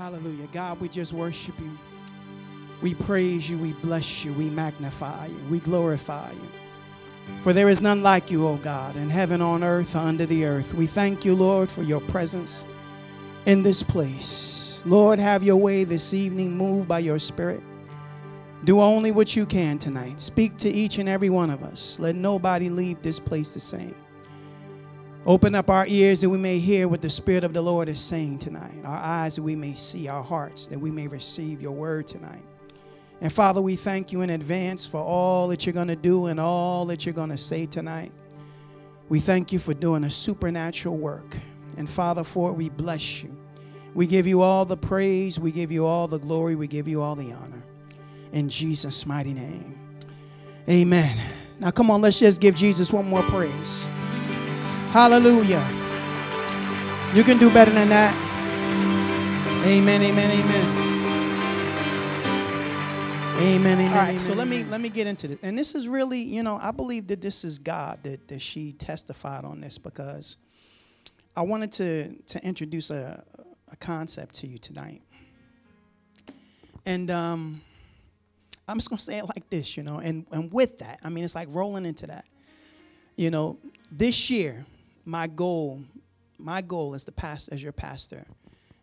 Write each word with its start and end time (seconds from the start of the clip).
Hallelujah. 0.00 0.48
God, 0.50 0.80
we 0.80 0.88
just 0.88 1.12
worship 1.12 1.54
you. 1.60 1.70
We 2.80 2.94
praise 2.94 3.50
you, 3.50 3.58
we 3.58 3.74
bless 3.74 4.24
you, 4.24 4.32
we 4.32 4.48
magnify 4.48 5.26
you, 5.26 5.36
we 5.50 5.58
glorify 5.58 6.32
you. 6.32 7.34
For 7.42 7.52
there 7.52 7.68
is 7.68 7.82
none 7.82 8.02
like 8.02 8.30
you, 8.30 8.48
O 8.48 8.56
God, 8.56 8.96
in 8.96 9.10
heaven, 9.10 9.42
on 9.42 9.62
earth, 9.62 9.94
under 9.94 10.24
the 10.24 10.46
earth. 10.46 10.72
We 10.72 10.86
thank 10.86 11.26
you, 11.26 11.34
Lord, 11.34 11.68
for 11.68 11.82
your 11.82 12.00
presence 12.00 12.64
in 13.44 13.62
this 13.62 13.82
place. 13.82 14.80
Lord, 14.86 15.18
have 15.18 15.42
your 15.42 15.58
way 15.58 15.84
this 15.84 16.14
evening. 16.14 16.56
Move 16.56 16.88
by 16.88 17.00
your 17.00 17.18
spirit. 17.18 17.62
Do 18.64 18.80
only 18.80 19.12
what 19.12 19.36
you 19.36 19.44
can 19.44 19.78
tonight. 19.78 20.18
Speak 20.18 20.56
to 20.56 20.70
each 20.70 20.96
and 20.96 21.10
every 21.10 21.28
one 21.28 21.50
of 21.50 21.62
us. 21.62 22.00
Let 22.00 22.16
nobody 22.16 22.70
leave 22.70 23.02
this 23.02 23.20
place 23.20 23.52
the 23.52 23.60
same. 23.60 23.94
Open 25.26 25.54
up 25.54 25.68
our 25.68 25.86
ears 25.86 26.22
that 26.22 26.30
we 26.30 26.38
may 26.38 26.58
hear 26.58 26.88
what 26.88 27.02
the 27.02 27.10
Spirit 27.10 27.44
of 27.44 27.52
the 27.52 27.60
Lord 27.60 27.90
is 27.90 28.00
saying 28.00 28.38
tonight, 28.38 28.84
our 28.84 28.96
eyes 28.96 29.36
that 29.36 29.42
we 29.42 29.54
may 29.54 29.74
see, 29.74 30.08
our 30.08 30.22
hearts 30.22 30.66
that 30.68 30.78
we 30.78 30.90
may 30.90 31.08
receive 31.08 31.60
your 31.60 31.72
word 31.72 32.06
tonight. 32.06 32.42
And 33.20 33.30
Father, 33.30 33.60
we 33.60 33.76
thank 33.76 34.12
you 34.12 34.22
in 34.22 34.30
advance 34.30 34.86
for 34.86 35.02
all 35.02 35.48
that 35.48 35.66
you're 35.66 35.74
going 35.74 35.88
to 35.88 35.96
do 35.96 36.26
and 36.26 36.40
all 36.40 36.86
that 36.86 37.04
you're 37.04 37.12
going 37.12 37.28
to 37.28 37.38
say 37.38 37.66
tonight. 37.66 38.12
We 39.10 39.20
thank 39.20 39.52
you 39.52 39.58
for 39.58 39.74
doing 39.74 40.04
a 40.04 40.10
supernatural 40.10 40.96
work. 40.96 41.36
And 41.76 41.88
Father, 41.88 42.24
for 42.24 42.50
it, 42.50 42.54
we 42.54 42.70
bless 42.70 43.22
you. 43.22 43.36
We 43.92 44.06
give 44.06 44.26
you 44.26 44.40
all 44.40 44.64
the 44.64 44.76
praise, 44.76 45.38
we 45.38 45.52
give 45.52 45.70
you 45.70 45.84
all 45.84 46.08
the 46.08 46.18
glory, 46.18 46.54
we 46.54 46.66
give 46.66 46.88
you 46.88 47.02
all 47.02 47.14
the 47.14 47.32
honor. 47.32 47.62
In 48.32 48.48
Jesus' 48.48 49.04
mighty 49.04 49.34
name. 49.34 49.78
Amen. 50.68 51.18
Now, 51.58 51.72
come 51.72 51.90
on, 51.90 52.00
let's 52.00 52.18
just 52.18 52.40
give 52.40 52.54
Jesus 52.54 52.92
one 52.92 53.06
more 53.06 53.22
praise. 53.24 53.88
Hallelujah. 54.92 55.64
You 57.14 57.22
can 57.22 57.38
do 57.38 57.48
better 57.52 57.70
than 57.70 57.88
that. 57.90 58.12
Amen, 59.64 60.02
amen, 60.02 60.30
amen. 60.32 60.90
Amen, 63.38 63.78
amen. 63.78 63.92
All 63.92 63.98
right, 63.98 64.08
amen, 64.08 64.18
so 64.18 64.32
let 64.32 64.48
me 64.48 64.64
let 64.64 64.80
me 64.80 64.88
get 64.88 65.06
into 65.06 65.28
this. 65.28 65.38
And 65.44 65.56
this 65.56 65.76
is 65.76 65.86
really, 65.86 66.18
you 66.18 66.42
know, 66.42 66.58
I 66.60 66.72
believe 66.72 67.06
that 67.06 67.20
this 67.20 67.44
is 67.44 67.60
God 67.60 68.00
that, 68.02 68.26
that 68.26 68.42
she 68.42 68.72
testified 68.72 69.44
on 69.44 69.60
this 69.60 69.78
because 69.78 70.36
I 71.36 71.42
wanted 71.42 71.70
to 71.72 72.16
to 72.26 72.44
introduce 72.44 72.90
a, 72.90 73.22
a 73.70 73.76
concept 73.76 74.34
to 74.36 74.48
you 74.48 74.58
tonight. 74.58 75.02
And 76.84 77.12
um, 77.12 77.60
I'm 78.66 78.78
just 78.78 78.90
gonna 78.90 79.00
say 79.00 79.18
it 79.18 79.24
like 79.24 79.48
this, 79.50 79.76
you 79.76 79.84
know, 79.84 79.98
and, 79.98 80.26
and 80.32 80.52
with 80.52 80.78
that, 80.78 80.98
I 81.04 81.10
mean 81.10 81.22
it's 81.22 81.36
like 81.36 81.46
rolling 81.52 81.86
into 81.86 82.08
that. 82.08 82.24
You 83.14 83.30
know, 83.30 83.58
this 83.92 84.30
year, 84.30 84.64
my 85.10 85.26
goal, 85.26 85.82
my 86.38 86.62
goal 86.62 86.94
as 86.94 87.04
the 87.04 87.10
pastor, 87.10 87.52
as 87.52 87.62
your 87.62 87.72
pastor, 87.72 88.24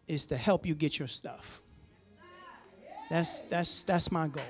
is 0.07 0.27
to 0.27 0.35
help 0.35 0.65
you 0.65 0.75
get 0.75 0.99
your 0.99 1.07
stuff. 1.07 1.61
That's 3.09 3.43
that's 3.43 3.85
that's 3.85 4.11
my 4.11 4.27
goal. 4.27 4.43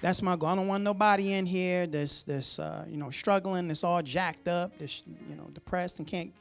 That's 0.00 0.22
my 0.22 0.34
goal. 0.36 0.48
I 0.48 0.56
don't 0.56 0.66
want 0.66 0.82
nobody 0.82 1.34
in 1.34 1.44
here 1.44 1.86
that's 1.86 2.22
that's 2.22 2.58
uh, 2.58 2.86
you 2.88 2.96
know 2.96 3.10
struggling, 3.10 3.68
that's 3.68 3.84
all 3.84 4.02
jacked 4.02 4.48
up, 4.48 4.78
that's 4.78 5.04
you 5.28 5.36
know 5.36 5.50
depressed 5.52 5.98
and 5.98 6.08
can't. 6.08 6.32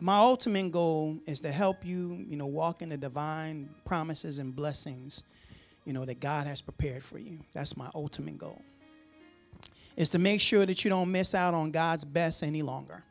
My 0.00 0.16
ultimate 0.16 0.72
goal 0.72 1.18
is 1.26 1.42
to 1.42 1.52
help 1.52 1.84
you, 1.84 2.24
you 2.26 2.36
know, 2.36 2.46
walk 2.46 2.82
in 2.82 2.88
the 2.88 2.96
divine 2.96 3.68
promises 3.84 4.40
and 4.40 4.56
blessings, 4.56 5.22
you 5.84 5.92
know, 5.92 6.04
that 6.06 6.18
God 6.18 6.46
has 6.48 6.60
prepared 6.60 7.04
for 7.04 7.18
you. 7.18 7.38
That's 7.52 7.76
my 7.76 7.88
ultimate 7.94 8.38
goal. 8.38 8.62
Is 9.96 10.10
to 10.10 10.18
make 10.18 10.40
sure 10.40 10.66
that 10.66 10.82
you 10.82 10.88
don't 10.88 11.12
miss 11.12 11.34
out 11.34 11.54
on 11.54 11.70
God's 11.70 12.04
best 12.04 12.42
any 12.42 12.62
longer. 12.62 13.04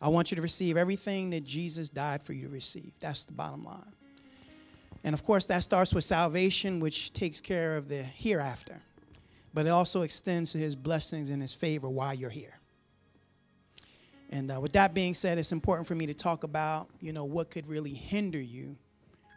I 0.00 0.08
want 0.08 0.30
you 0.30 0.36
to 0.36 0.42
receive 0.42 0.76
everything 0.76 1.30
that 1.30 1.44
Jesus 1.44 1.88
died 1.88 2.22
for 2.22 2.32
you 2.32 2.46
to 2.46 2.52
receive. 2.52 2.92
That's 3.00 3.24
the 3.24 3.32
bottom 3.32 3.64
line. 3.64 3.92
And 5.04 5.14
of 5.14 5.24
course, 5.24 5.46
that 5.46 5.60
starts 5.60 5.94
with 5.94 6.04
salvation, 6.04 6.80
which 6.80 7.12
takes 7.12 7.40
care 7.40 7.76
of 7.76 7.88
the 7.88 8.02
hereafter. 8.02 8.80
But 9.54 9.66
it 9.66 9.70
also 9.70 10.02
extends 10.02 10.52
to 10.52 10.58
his 10.58 10.76
blessings 10.76 11.30
and 11.30 11.40
his 11.42 11.54
favor 11.54 11.88
while 11.88 12.14
you're 12.14 12.30
here. 12.30 12.58
And 14.30 14.52
uh, 14.52 14.60
with 14.60 14.72
that 14.74 14.94
being 14.94 15.14
said, 15.14 15.38
it's 15.38 15.52
important 15.52 15.88
for 15.88 15.94
me 15.94 16.06
to 16.06 16.14
talk 16.14 16.44
about, 16.44 16.88
you 17.00 17.12
know, 17.12 17.24
what 17.24 17.50
could 17.50 17.66
really 17.66 17.94
hinder 17.94 18.40
you 18.40 18.76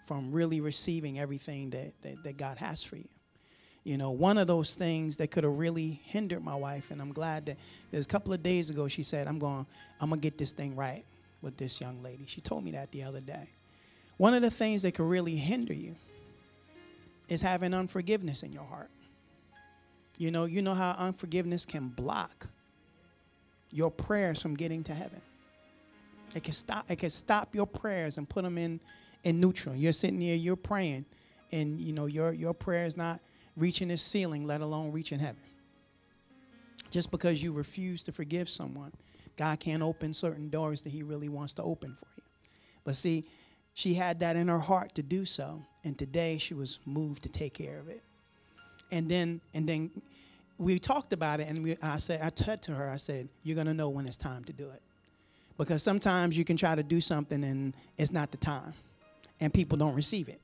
from 0.05 0.31
really 0.31 0.59
receiving 0.59 1.17
everything 1.17 1.69
that, 1.69 1.93
that, 2.01 2.23
that 2.23 2.37
God 2.37 2.57
has 2.57 2.83
for 2.83 2.97
you. 2.97 3.07
You 3.83 3.97
know, 3.97 4.11
one 4.11 4.37
of 4.37 4.45
those 4.45 4.75
things 4.75 5.17
that 5.17 5.31
could 5.31 5.43
have 5.43 5.57
really 5.57 5.99
hindered 6.05 6.43
my 6.43 6.55
wife, 6.55 6.91
and 6.91 7.01
I'm 7.01 7.11
glad 7.11 7.47
that 7.47 7.57
there's 7.89 8.05
a 8.05 8.09
couple 8.09 8.31
of 8.31 8.43
days 8.43 8.69
ago 8.69 8.87
she 8.87 9.01
said, 9.01 9.27
I'm 9.27 9.39
going, 9.39 9.65
I'm 9.99 10.09
gonna 10.09 10.21
get 10.21 10.37
this 10.37 10.51
thing 10.51 10.75
right 10.75 11.03
with 11.41 11.57
this 11.57 11.81
young 11.81 12.01
lady. 12.03 12.25
She 12.27 12.41
told 12.41 12.63
me 12.63 12.71
that 12.71 12.91
the 12.91 13.03
other 13.03 13.21
day. 13.21 13.47
One 14.17 14.35
of 14.35 14.43
the 14.43 14.51
things 14.51 14.83
that 14.83 14.93
could 14.93 15.09
really 15.09 15.35
hinder 15.35 15.73
you 15.73 15.95
is 17.27 17.41
having 17.41 17.73
unforgiveness 17.73 18.43
in 18.43 18.53
your 18.53 18.65
heart. 18.65 18.89
You 20.19 20.29
know, 20.29 20.45
you 20.45 20.61
know 20.61 20.75
how 20.75 20.91
unforgiveness 20.91 21.65
can 21.65 21.87
block 21.87 22.47
your 23.71 23.89
prayers 23.89 24.39
from 24.39 24.55
getting 24.55 24.83
to 24.83 24.93
heaven. 24.93 25.21
It 26.35 26.43
can 26.43 26.53
stop, 26.53 26.91
it 26.91 26.97
can 26.97 27.09
stop 27.09 27.55
your 27.55 27.65
prayers 27.65 28.17
and 28.17 28.29
put 28.29 28.43
them 28.43 28.59
in, 28.59 28.79
in 29.23 29.39
neutral. 29.39 29.73
You're 29.73 29.93
sitting 29.93 30.19
there, 30.19 30.35
you're 30.35 30.55
praying, 30.55 31.05
and 31.51 31.79
you 31.79 31.93
know 31.93 32.05
your, 32.05 32.31
your 32.31 32.53
prayer 32.53 32.85
is 32.85 32.95
not 32.95 33.19
reaching 33.57 33.89
the 33.89 33.97
ceiling, 33.97 34.45
let 34.45 34.61
alone 34.61 34.91
reaching 34.91 35.19
heaven. 35.19 35.41
Just 36.89 37.11
because 37.11 37.41
you 37.41 37.51
refuse 37.51 38.03
to 38.03 38.11
forgive 38.11 38.49
someone, 38.49 38.91
God 39.37 39.59
can't 39.59 39.81
open 39.81 40.13
certain 40.13 40.49
doors 40.49 40.81
that 40.83 40.89
He 40.89 41.03
really 41.03 41.29
wants 41.29 41.53
to 41.55 41.63
open 41.63 41.95
for 41.99 42.07
you. 42.17 42.23
But 42.83 42.95
see, 42.95 43.25
she 43.73 43.93
had 43.93 44.19
that 44.19 44.35
in 44.35 44.47
her 44.47 44.59
heart 44.59 44.95
to 44.95 45.03
do 45.03 45.23
so, 45.25 45.61
and 45.83 45.97
today 45.97 46.37
she 46.37 46.53
was 46.53 46.79
moved 46.85 47.23
to 47.23 47.29
take 47.29 47.53
care 47.53 47.79
of 47.79 47.87
it. 47.87 48.03
And 48.91 49.09
then, 49.09 49.39
and 49.53 49.67
then 49.67 49.89
we 50.57 50.79
talked 50.79 51.13
about 51.13 51.39
it, 51.39 51.47
and 51.47 51.63
we, 51.63 51.77
I 51.81 51.97
said, 51.97 52.21
I 52.21 52.31
said 52.35 52.61
to 52.63 52.73
her, 52.73 52.89
I 52.89 52.97
said, 52.97 53.29
"You're 53.43 53.55
gonna 53.55 53.73
know 53.73 53.89
when 53.89 54.05
it's 54.05 54.17
time 54.17 54.43
to 54.45 54.53
do 54.53 54.69
it." 54.69 54.81
because 55.61 55.83
sometimes 55.83 56.35
you 56.35 56.43
can 56.43 56.57
try 56.57 56.73
to 56.73 56.81
do 56.81 56.99
something 56.99 57.43
and 57.43 57.75
it's 57.95 58.11
not 58.11 58.31
the 58.31 58.37
time 58.37 58.73
and 59.39 59.53
people 59.53 59.77
don't 59.77 59.93
receive 59.93 60.27
it 60.27 60.40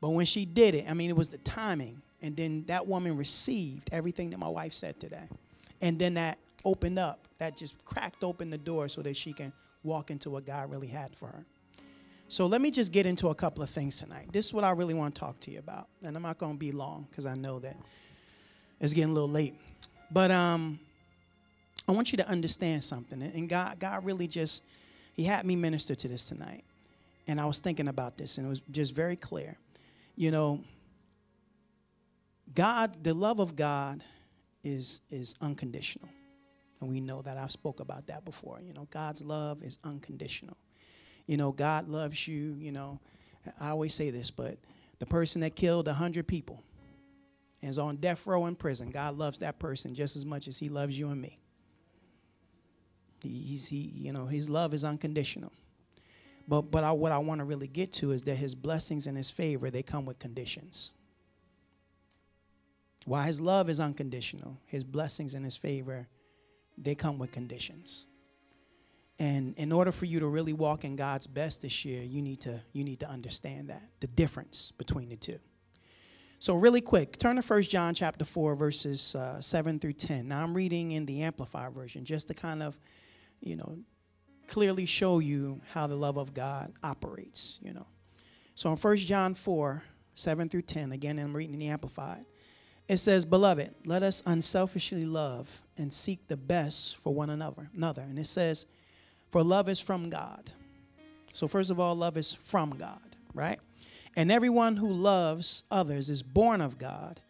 but 0.00 0.10
when 0.10 0.26
she 0.26 0.44
did 0.44 0.74
it 0.74 0.84
i 0.88 0.94
mean 0.94 1.10
it 1.10 1.16
was 1.16 1.28
the 1.28 1.38
timing 1.38 2.00
and 2.22 2.36
then 2.36 2.64
that 2.66 2.86
woman 2.86 3.16
received 3.16 3.90
everything 3.92 4.30
that 4.30 4.38
my 4.38 4.48
wife 4.48 4.72
said 4.72 4.98
today. 4.98 5.28
And 5.80 5.98
then 5.98 6.14
that 6.14 6.38
opened 6.64 6.98
up, 6.98 7.20
that 7.38 7.56
just 7.56 7.84
cracked 7.84 8.24
open 8.24 8.50
the 8.50 8.58
door 8.58 8.88
so 8.88 9.02
that 9.02 9.16
she 9.16 9.32
can 9.32 9.52
walk 9.84 10.10
into 10.10 10.30
what 10.30 10.44
God 10.46 10.70
really 10.70 10.88
had 10.88 11.14
for 11.14 11.26
her. 11.26 11.44
So 12.28 12.46
let 12.46 12.60
me 12.60 12.70
just 12.70 12.90
get 12.90 13.06
into 13.06 13.28
a 13.28 13.34
couple 13.34 13.62
of 13.62 13.70
things 13.70 13.98
tonight. 13.98 14.32
This 14.32 14.46
is 14.46 14.54
what 14.54 14.64
I 14.64 14.70
really 14.72 14.94
want 14.94 15.14
to 15.14 15.20
talk 15.20 15.38
to 15.40 15.50
you 15.50 15.60
about. 15.60 15.86
And 16.02 16.16
I'm 16.16 16.22
not 16.22 16.38
going 16.38 16.54
to 16.54 16.58
be 16.58 16.72
long 16.72 17.06
because 17.08 17.26
I 17.26 17.34
know 17.34 17.60
that 17.60 17.76
it's 18.80 18.92
getting 18.92 19.10
a 19.10 19.14
little 19.14 19.28
late. 19.28 19.54
But 20.10 20.30
um, 20.30 20.80
I 21.86 21.92
want 21.92 22.10
you 22.10 22.16
to 22.18 22.28
understand 22.28 22.82
something. 22.82 23.22
And 23.22 23.48
God, 23.48 23.78
God 23.78 24.04
really 24.04 24.26
just, 24.26 24.64
He 25.14 25.22
had 25.22 25.46
me 25.46 25.54
minister 25.54 25.94
to 25.94 26.08
this 26.08 26.26
tonight. 26.26 26.64
And 27.28 27.40
I 27.40 27.44
was 27.44 27.60
thinking 27.60 27.88
about 27.88 28.16
this, 28.16 28.38
and 28.38 28.46
it 28.46 28.50
was 28.50 28.62
just 28.70 28.94
very 28.94 29.16
clear. 29.16 29.56
You 30.16 30.30
know, 30.30 30.64
God, 32.54 33.04
the 33.04 33.14
love 33.14 33.38
of 33.38 33.54
God 33.54 34.02
is, 34.64 35.02
is 35.10 35.36
unconditional. 35.40 36.08
And 36.80 36.90
we 36.90 37.00
know 37.00 37.22
that. 37.22 37.36
I've 37.36 37.52
spoke 37.52 37.80
about 37.80 38.06
that 38.08 38.24
before. 38.24 38.60
You 38.62 38.72
know, 38.72 38.86
God's 38.90 39.22
love 39.22 39.62
is 39.62 39.78
unconditional. 39.84 40.56
You 41.26 41.36
know, 41.36 41.52
God 41.52 41.88
loves 41.88 42.26
you, 42.26 42.56
you 42.58 42.72
know. 42.72 43.00
I 43.60 43.70
always 43.70 43.94
say 43.94 44.10
this, 44.10 44.30
but 44.30 44.58
the 44.98 45.06
person 45.06 45.42
that 45.42 45.54
killed 45.54 45.86
100 45.86 46.26
people 46.26 46.62
and 47.62 47.70
is 47.70 47.78
on 47.78 47.96
death 47.96 48.26
row 48.26 48.46
in 48.46 48.56
prison, 48.56 48.90
God 48.90 49.16
loves 49.16 49.38
that 49.40 49.58
person 49.58 49.94
just 49.94 50.16
as 50.16 50.24
much 50.24 50.48
as 50.48 50.58
he 50.58 50.68
loves 50.68 50.98
you 50.98 51.10
and 51.10 51.20
me. 51.20 51.38
He's, 53.22 53.66
he, 53.66 53.92
you 53.94 54.12
know, 54.12 54.26
his 54.26 54.48
love 54.48 54.72
is 54.72 54.84
unconditional. 54.84 55.52
But, 56.48 56.62
but 56.70 56.84
I, 56.84 56.92
what 56.92 57.12
I 57.12 57.18
want 57.18 57.40
to 57.40 57.44
really 57.44 57.66
get 57.66 57.92
to 57.94 58.12
is 58.12 58.22
that 58.22 58.36
his 58.36 58.54
blessings 58.54 59.06
and 59.06 59.16
his 59.16 59.30
favor, 59.30 59.70
they 59.70 59.82
come 59.82 60.04
with 60.04 60.18
conditions. 60.18 60.92
While 63.04 63.24
his 63.24 63.40
love 63.40 63.68
is 63.68 63.80
unconditional, 63.80 64.58
his 64.66 64.84
blessings 64.84 65.34
and 65.34 65.44
his 65.44 65.56
favor, 65.56 66.08
they 66.76 66.94
come 66.94 67.18
with 67.18 67.32
conditions. 67.32 68.06
And 69.18 69.54
in 69.56 69.72
order 69.72 69.92
for 69.92 70.04
you 70.04 70.20
to 70.20 70.26
really 70.26 70.52
walk 70.52 70.84
in 70.84 70.94
God's 70.94 71.26
best 71.26 71.62
this 71.62 71.84
year, 71.84 72.02
you 72.02 72.20
need 72.20 72.40
to 72.42 72.60
you 72.72 72.84
need 72.84 73.00
to 73.00 73.08
understand 73.08 73.70
that, 73.70 73.82
the 74.00 74.08
difference 74.08 74.72
between 74.72 75.08
the 75.08 75.16
two. 75.16 75.38
So 76.38 76.54
really 76.54 76.82
quick, 76.82 77.16
turn 77.16 77.36
to 77.36 77.42
1 77.42 77.62
John 77.62 77.94
chapter 77.94 78.24
4 78.24 78.54
verses 78.56 79.14
uh, 79.14 79.40
7 79.40 79.78
through 79.78 79.94
10. 79.94 80.28
Now 80.28 80.42
I'm 80.42 80.52
reading 80.52 80.92
in 80.92 81.06
the 81.06 81.22
amplified 81.22 81.72
version 81.72 82.04
just 82.04 82.28
to 82.28 82.34
kind 82.34 82.62
of, 82.62 82.78
you 83.40 83.56
know, 83.56 83.78
clearly 84.48 84.86
show 84.86 85.18
you 85.18 85.60
how 85.72 85.86
the 85.86 85.96
love 85.96 86.16
of 86.16 86.34
God 86.34 86.72
operates, 86.82 87.58
you 87.62 87.72
know. 87.72 87.86
So 88.54 88.70
in 88.70 88.76
1 88.76 88.96
John 88.98 89.34
4, 89.34 89.82
7 90.14 90.48
through 90.48 90.62
10, 90.62 90.92
again 90.92 91.18
I'm 91.18 91.36
reading 91.36 91.58
the 91.58 91.68
amplified. 91.68 92.24
It 92.88 92.98
says, 92.98 93.24
Beloved, 93.24 93.74
let 93.84 94.02
us 94.02 94.22
unselfishly 94.26 95.04
love 95.04 95.60
and 95.76 95.92
seek 95.92 96.28
the 96.28 96.36
best 96.36 96.96
for 96.98 97.12
one 97.12 97.30
another. 97.30 97.68
Another. 97.76 98.02
And 98.02 98.18
it 98.18 98.26
says, 98.26 98.66
For 99.30 99.42
love 99.42 99.68
is 99.68 99.80
from 99.80 100.08
God. 100.08 100.50
So, 101.32 101.48
first 101.48 101.70
of 101.70 101.80
all, 101.80 101.94
love 101.94 102.16
is 102.16 102.32
from 102.32 102.70
God. 102.78 103.00
right? 103.34 103.58
And 104.16 104.32
everyone 104.32 104.76
who 104.76 104.88
loves 104.88 105.64
others 105.70 106.08
is 106.08 106.22
born 106.22 106.62
of 106.62 106.78
God 106.78 107.20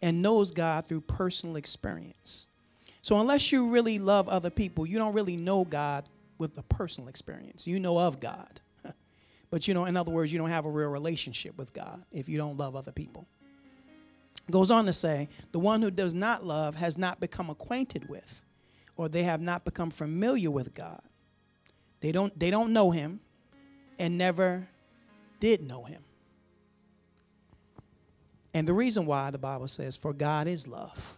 and 0.00 0.22
knows 0.22 0.52
God 0.52 0.86
through 0.86 1.00
personal 1.00 1.56
experience. 1.56 2.46
So, 3.02 3.18
unless 3.18 3.50
you 3.50 3.70
really 3.70 3.98
love 3.98 4.28
other 4.28 4.50
people, 4.50 4.86
you 4.86 4.98
don't 4.98 5.14
really 5.14 5.36
know 5.36 5.64
God 5.64 6.04
with 6.38 6.56
a 6.56 6.62
personal 6.62 7.08
experience. 7.08 7.66
You 7.66 7.80
know 7.80 7.98
of 7.98 8.20
God. 8.20 8.60
but, 9.50 9.68
you 9.68 9.74
know, 9.74 9.84
in 9.84 9.96
other 9.96 10.10
words, 10.10 10.32
you 10.32 10.38
don't 10.38 10.50
have 10.50 10.64
a 10.64 10.70
real 10.70 10.88
relationship 10.88 11.58
with 11.58 11.72
God 11.72 12.04
if 12.10 12.28
you 12.28 12.38
don't 12.38 12.56
love 12.56 12.76
other 12.76 12.92
people. 12.92 13.26
Goes 14.50 14.70
on 14.70 14.86
to 14.86 14.92
say, 14.92 15.28
the 15.52 15.58
one 15.58 15.82
who 15.82 15.90
does 15.90 16.14
not 16.14 16.44
love 16.44 16.76
has 16.76 16.96
not 16.96 17.20
become 17.20 17.50
acquainted 17.50 18.08
with, 18.08 18.44
or 18.96 19.08
they 19.08 19.24
have 19.24 19.42
not 19.42 19.64
become 19.64 19.90
familiar 19.90 20.50
with 20.50 20.74
God. 20.74 21.02
They 22.00 22.12
don't, 22.12 22.38
they 22.38 22.50
don't 22.50 22.72
know 22.72 22.90
him 22.90 23.20
and 23.98 24.16
never 24.16 24.68
did 25.40 25.66
know 25.66 25.84
him. 25.84 26.02
And 28.54 28.66
the 28.66 28.72
reason 28.72 29.04
why 29.04 29.30
the 29.30 29.38
Bible 29.38 29.68
says, 29.68 29.96
for 29.96 30.12
God 30.12 30.46
is 30.46 30.66
love. 30.66 31.16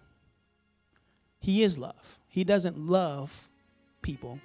He 1.39 1.63
is 1.63 1.79
love. 1.79 2.19
He 2.29 2.45
doesn't 2.45 2.79
love 2.79 3.49
people, 4.03 4.41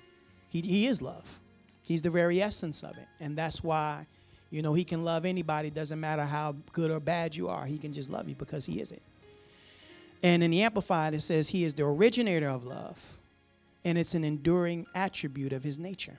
He, 0.55 0.61
he 0.61 0.87
is 0.87 1.01
love. 1.01 1.41
He's 1.83 2.01
the 2.01 2.09
very 2.09 2.41
essence 2.41 2.81
of 2.81 2.97
it. 2.97 3.07
And 3.19 3.35
that's 3.35 3.61
why, 3.61 4.05
you 4.51 4.61
know, 4.61 4.73
He 4.73 4.85
can 4.85 5.03
love 5.03 5.25
anybody. 5.25 5.69
Doesn't 5.69 5.99
matter 5.99 6.23
how 6.23 6.55
good 6.71 6.91
or 6.91 7.01
bad 7.01 7.35
you 7.35 7.49
are, 7.49 7.65
He 7.65 7.77
can 7.77 7.91
just 7.91 8.09
love 8.09 8.29
you 8.29 8.35
because 8.35 8.65
He 8.65 8.79
is 8.79 8.93
it. 8.93 9.01
And 10.23 10.41
in 10.41 10.51
the 10.51 10.61
Amplified, 10.61 11.13
it 11.13 11.19
says, 11.19 11.49
He 11.49 11.65
is 11.65 11.73
the 11.73 11.83
originator 11.83 12.47
of 12.47 12.65
love, 12.65 13.17
and 13.83 13.97
it's 13.97 14.13
an 14.13 14.23
enduring 14.23 14.85
attribute 14.95 15.51
of 15.51 15.61
His 15.61 15.77
nature. 15.77 16.17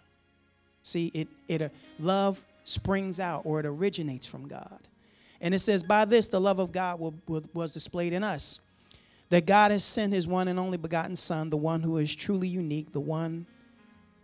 See, 0.83 1.11
it, 1.15 1.29
it 1.49 1.63
uh, 1.63 1.69
love 1.99 2.45
springs 2.65 3.19
out 3.19 3.47
or 3.47 3.61
it 3.61 3.65
originates 3.65 4.27
from 4.27 4.47
God. 4.47 4.81
And 5.41 5.55
it 5.55 5.61
says, 5.61 5.83
By 5.83 6.05
this 6.05 6.29
the 6.29 6.41
love 6.43 6.59
of 6.59 6.73
God 6.73 7.01
will, 7.01 7.15
will, 7.27 7.43
was 7.55 7.73
displayed 7.73 8.13
in 8.13 8.23
us, 8.23 8.61
that 9.31 9.47
God 9.47 9.71
has 9.71 9.83
sent 9.83 10.13
his 10.13 10.27
one 10.27 10.47
and 10.47 10.59
only 10.59 10.77
begotten 10.77 11.17
Son, 11.17 11.49
the 11.49 11.57
one 11.57 11.81
who 11.81 11.97
is 11.97 12.15
truly 12.15 12.49
unique, 12.49 12.93
the 12.93 13.01
one, 13.01 13.47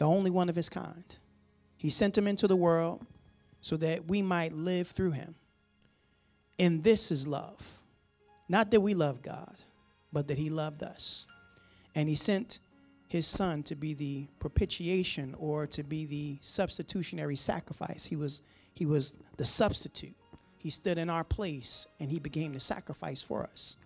the 0.02 0.08
only 0.08 0.32
one 0.32 0.49
of 0.49 0.56
his 0.56 0.69
kind. 0.69 1.04
He 1.76 1.88
sent 1.88 2.19
him 2.19 2.26
into 2.26 2.49
the 2.49 2.56
world 2.56 3.06
so 3.60 3.76
that 3.76 4.08
we 4.08 4.20
might 4.20 4.52
live 4.52 4.88
through 4.88 5.12
him. 5.12 5.37
And 6.58 6.82
this 6.82 7.12
is 7.12 7.28
love. 7.28 7.78
Not 8.49 8.72
that 8.72 8.81
we 8.81 8.94
love 8.94 9.22
God, 9.22 9.54
but 10.12 10.26
that 10.26 10.38
he 10.38 10.50
loved 10.50 10.82
us. 10.82 11.26
And 11.94 12.08
he 12.08 12.16
sent 12.16 12.58
his 13.06 13.28
son 13.28 13.62
to 13.62 13.76
be 13.76 13.94
the 13.94 14.26
propitiation 14.40 15.37
or 15.38 15.69
to 15.69 15.84
be 15.84 16.04
the 16.06 16.37
substitutionary 16.40 17.37
sacrifice. 17.37 18.04
He 18.04 18.16
was, 18.16 18.43
he 18.75 18.87
was 18.87 19.14
the 19.37 19.44
substitute. 19.44 20.16
He 20.58 20.70
stood 20.70 20.99
in 20.99 21.08
our 21.08 21.22
place 21.22 21.87
and 22.00 22.10
he 22.10 22.19
became 22.19 22.54
the 22.54 22.60
sacrifice 22.60 23.22
for 23.22 23.44
us. 23.44 23.76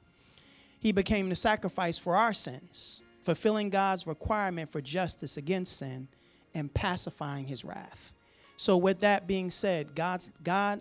He 0.80 0.92
became 0.92 1.28
the 1.28 1.36
sacrifice 1.36 1.98
for 1.98 2.16
our 2.16 2.32
sins, 2.32 3.02
fulfilling 3.26 3.70
God's 3.70 4.06
requirement 4.06 4.70
for 4.70 4.80
justice 4.80 5.36
against 5.36 5.76
sin 5.76 6.06
and 6.54 6.72
pacifying 6.72 7.48
his 7.48 7.64
wrath. 7.64 8.14
So, 8.56 8.76
with 8.76 9.00
that 9.00 9.26
being 9.26 9.50
said, 9.50 9.96
God's, 9.96 10.30
God, 10.44 10.80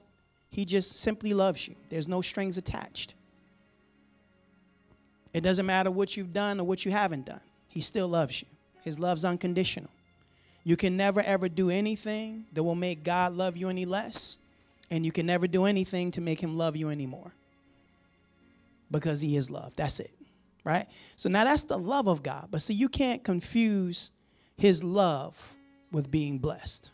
he 0.51 0.63
just 0.63 0.99
simply 0.99 1.33
loves 1.33 1.67
you. 1.67 1.75
There's 1.89 2.07
no 2.07 2.21
strings 2.21 2.59
attached. 2.59 3.15
It 5.33 5.41
doesn't 5.41 5.65
matter 5.65 5.89
what 5.89 6.15
you've 6.15 6.31
done 6.31 6.59
or 6.59 6.65
what 6.65 6.85
you 6.85 6.91
haven't 6.91 7.25
done, 7.25 7.41
he 7.67 7.81
still 7.81 8.07
loves 8.07 8.41
you. 8.41 8.47
His 8.83 8.99
love's 8.99 9.25
unconditional. 9.25 9.89
You 10.63 10.77
can 10.77 10.95
never 10.95 11.21
ever 11.21 11.49
do 11.49 11.71
anything 11.71 12.45
that 12.53 12.61
will 12.61 12.75
make 12.75 13.03
God 13.03 13.33
love 13.33 13.57
you 13.57 13.69
any 13.69 13.85
less 13.85 14.37
and 14.91 15.03
you 15.03 15.11
can 15.11 15.25
never 15.25 15.47
do 15.47 15.65
anything 15.65 16.11
to 16.11 16.21
make 16.21 16.39
him 16.39 16.57
love 16.57 16.75
you 16.75 16.89
anymore 16.89 17.31
because 18.91 19.21
he 19.21 19.35
is 19.35 19.49
love. 19.49 19.73
That's 19.75 19.99
it. 19.99 20.11
Right? 20.65 20.87
So 21.15 21.29
now 21.29 21.45
that's 21.45 21.63
the 21.63 21.77
love 21.77 22.07
of 22.07 22.23
God. 22.23 22.49
But 22.51 22.61
see, 22.61 22.73
you 22.73 22.89
can't 22.89 23.23
confuse 23.23 24.11
his 24.57 24.83
love 24.83 25.55
with 25.91 26.11
being 26.11 26.39
blessed. 26.39 26.91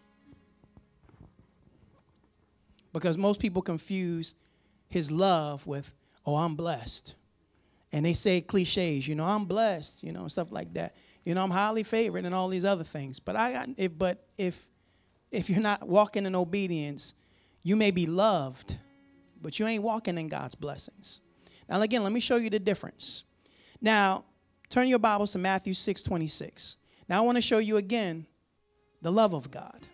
Because 2.93 3.17
most 3.17 3.39
people 3.39 3.63
confuse 3.63 4.35
his 4.89 5.09
love 5.09 5.65
with, 5.65 5.93
oh, 6.25 6.35
I'm 6.35 6.55
blessed. 6.55 7.15
And 7.91 8.05
they 8.05 8.13
say 8.13 8.41
cliches, 8.41 9.07
you 9.07 9.15
know, 9.15 9.25
I'm 9.25 9.45
blessed, 9.45 10.03
you 10.03 10.11
know, 10.11 10.27
stuff 10.27 10.51
like 10.51 10.73
that. 10.73 10.95
You 11.23 11.33
know, 11.33 11.43
I'm 11.43 11.51
highly 11.51 11.83
favored 11.83 12.25
and 12.25 12.35
all 12.35 12.49
these 12.49 12.65
other 12.65 12.83
things. 12.83 13.19
But 13.19 13.35
I 13.35 13.67
if 13.77 13.97
but 13.97 14.25
if 14.37 14.67
if 15.31 15.49
you're 15.49 15.61
not 15.61 15.87
walking 15.87 16.25
in 16.25 16.35
obedience, 16.35 17.13
you 17.63 17.75
may 17.75 17.91
be 17.91 18.05
loved, 18.05 18.75
but 19.41 19.59
you 19.59 19.67
ain't 19.67 19.83
walking 19.83 20.17
in 20.17 20.27
God's 20.27 20.55
blessings. 20.55 21.21
Now, 21.69 21.81
again, 21.81 22.03
let 22.03 22.11
me 22.11 22.19
show 22.19 22.35
you 22.35 22.49
the 22.49 22.59
difference. 22.59 23.23
Now, 23.81 24.25
turn 24.69 24.87
your 24.87 24.99
Bibles 24.99 25.31
to 25.33 25.39
Matthew 25.39 25.73
6 25.73 26.03
26. 26.03 26.77
Now, 27.09 27.23
I 27.23 27.25
want 27.25 27.37
to 27.37 27.41
show 27.41 27.57
you 27.57 27.77
again 27.77 28.25
the 29.01 29.11
love 29.11 29.33
of 29.33 29.49
God. 29.49 29.87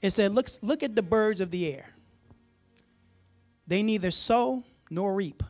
It 0.00 0.10
said, 0.10 0.32
look, 0.32 0.48
look 0.62 0.82
at 0.82 0.96
the 0.96 1.02
birds 1.02 1.40
of 1.40 1.50
the 1.50 1.72
air. 1.72 1.90
They 3.66 3.82
neither 3.82 4.10
sow 4.10 4.64
nor 4.90 5.14
reap, 5.14 5.42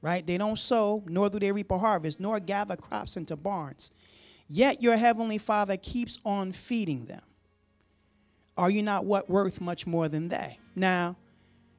right? 0.00 0.26
They 0.26 0.38
don't 0.38 0.58
sow, 0.58 1.04
nor 1.06 1.28
do 1.28 1.38
they 1.38 1.52
reap 1.52 1.70
a 1.70 1.78
harvest, 1.78 2.18
nor 2.18 2.40
gather 2.40 2.76
crops 2.76 3.16
into 3.16 3.36
barns. 3.36 3.90
Yet 4.48 4.82
your 4.82 4.96
heavenly 4.96 5.38
Father 5.38 5.76
keeps 5.76 6.18
on 6.24 6.52
feeding 6.52 7.04
them. 7.04 7.20
Are 8.56 8.70
you 8.70 8.82
not 8.82 9.04
what 9.04 9.30
worth 9.30 9.60
much 9.60 9.86
more 9.86 10.08
than 10.08 10.28
they? 10.28 10.58
Now, 10.74 11.16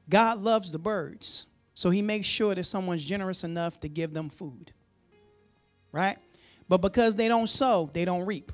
God 0.08 0.38
loves 0.38 0.72
the 0.72 0.78
birds, 0.78 1.46
so 1.80 1.88
he 1.88 2.02
makes 2.02 2.26
sure 2.26 2.54
that 2.54 2.64
someone's 2.64 3.02
generous 3.02 3.42
enough 3.42 3.80
to 3.80 3.88
give 3.88 4.12
them 4.12 4.28
food. 4.28 4.70
Right? 5.92 6.18
But 6.68 6.82
because 6.82 7.16
they 7.16 7.26
don't 7.26 7.46
sow, 7.46 7.88
they 7.94 8.04
don't 8.04 8.26
reap. 8.26 8.52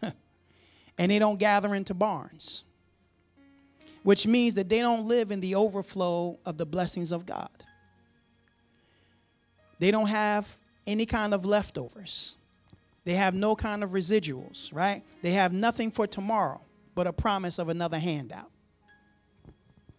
and 0.02 1.10
they 1.10 1.18
don't 1.18 1.36
gather 1.36 1.74
into 1.74 1.94
barns. 1.94 2.62
Which 4.04 4.24
means 4.24 4.54
that 4.54 4.68
they 4.68 4.78
don't 4.78 5.08
live 5.08 5.32
in 5.32 5.40
the 5.40 5.56
overflow 5.56 6.38
of 6.46 6.58
the 6.58 6.64
blessings 6.64 7.10
of 7.10 7.26
God. 7.26 7.50
They 9.80 9.90
don't 9.90 10.06
have 10.06 10.58
any 10.86 11.06
kind 11.06 11.34
of 11.34 11.44
leftovers. 11.44 12.36
They 13.04 13.14
have 13.14 13.34
no 13.34 13.56
kind 13.56 13.82
of 13.82 13.90
residuals, 13.90 14.72
right? 14.72 15.02
They 15.22 15.32
have 15.32 15.52
nothing 15.52 15.90
for 15.90 16.06
tomorrow 16.06 16.60
but 16.94 17.08
a 17.08 17.12
promise 17.12 17.58
of 17.58 17.68
another 17.68 17.98
handout. 17.98 18.52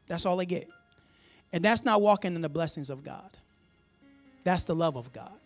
That's 0.07 0.25
all 0.25 0.37
they 0.37 0.45
get. 0.45 0.69
And 1.51 1.63
that's 1.63 1.83
not 1.83 2.01
walking 2.01 2.35
in 2.35 2.41
the 2.41 2.49
blessings 2.49 2.89
of 2.89 3.03
God. 3.03 3.29
That's 4.43 4.63
the 4.63 4.75
love 4.75 4.95
of 4.95 5.11
God. 5.11 5.37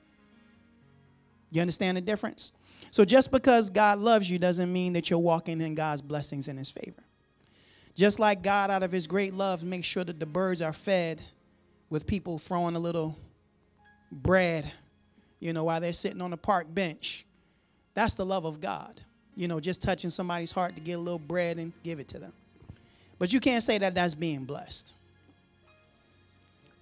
You 1.51 1.62
understand 1.62 1.98
the 1.98 2.01
difference? 2.01 2.51
So 2.91 3.05
just 3.05 3.31
because 3.31 3.69
God 3.69 4.00
loves 4.00 4.29
you 4.29 4.38
doesn't 4.38 4.72
mean 4.72 4.93
that 4.93 5.10
you're 5.10 5.19
walking 5.19 5.62
in 5.62 5.75
God's 5.75 6.01
blessings 6.01 6.48
in 6.48 6.57
his 6.57 6.69
favor. 6.69 7.03
Just 7.95 8.19
like 8.19 8.41
God, 8.41 8.69
out 8.69 8.83
of 8.83 8.91
his 8.91 9.07
great 9.07 9.33
love, 9.33 9.63
makes 9.63 9.88
sure 9.88 10.03
that 10.03 10.19
the 10.19 10.25
birds 10.25 10.62
are 10.62 10.74
fed 10.74 11.22
with 11.89 12.07
people 12.07 12.39
throwing 12.39 12.75
a 12.75 12.79
little 12.79 13.15
bread, 14.12 14.72
you 15.39 15.53
know, 15.53 15.63
while 15.63 15.79
they're 15.79 15.93
sitting 15.93 16.22
on 16.22 16.33
a 16.33 16.38
park 16.38 16.65
bench 16.74 17.25
that's 17.93 18.15
the 18.15 18.25
love 18.25 18.45
of 18.45 18.60
God. 18.60 19.00
You 19.36 19.48
know, 19.48 19.60
just 19.60 19.81
touching 19.81 20.10
somebody's 20.10 20.51
heart 20.51 20.75
to 20.75 20.81
get 20.81 20.93
a 20.93 21.00
little 21.00 21.19
bread 21.19 21.57
and 21.57 21.74
give 21.83 22.00
it 22.00 22.07
to 22.10 22.19
them. 22.19 22.33
But 23.17 23.33
you 23.33 23.39
can't 23.39 23.63
say 23.63 23.77
that 23.79 23.95
that's 23.95 24.13
being 24.13 24.43
blessed. 24.43 24.93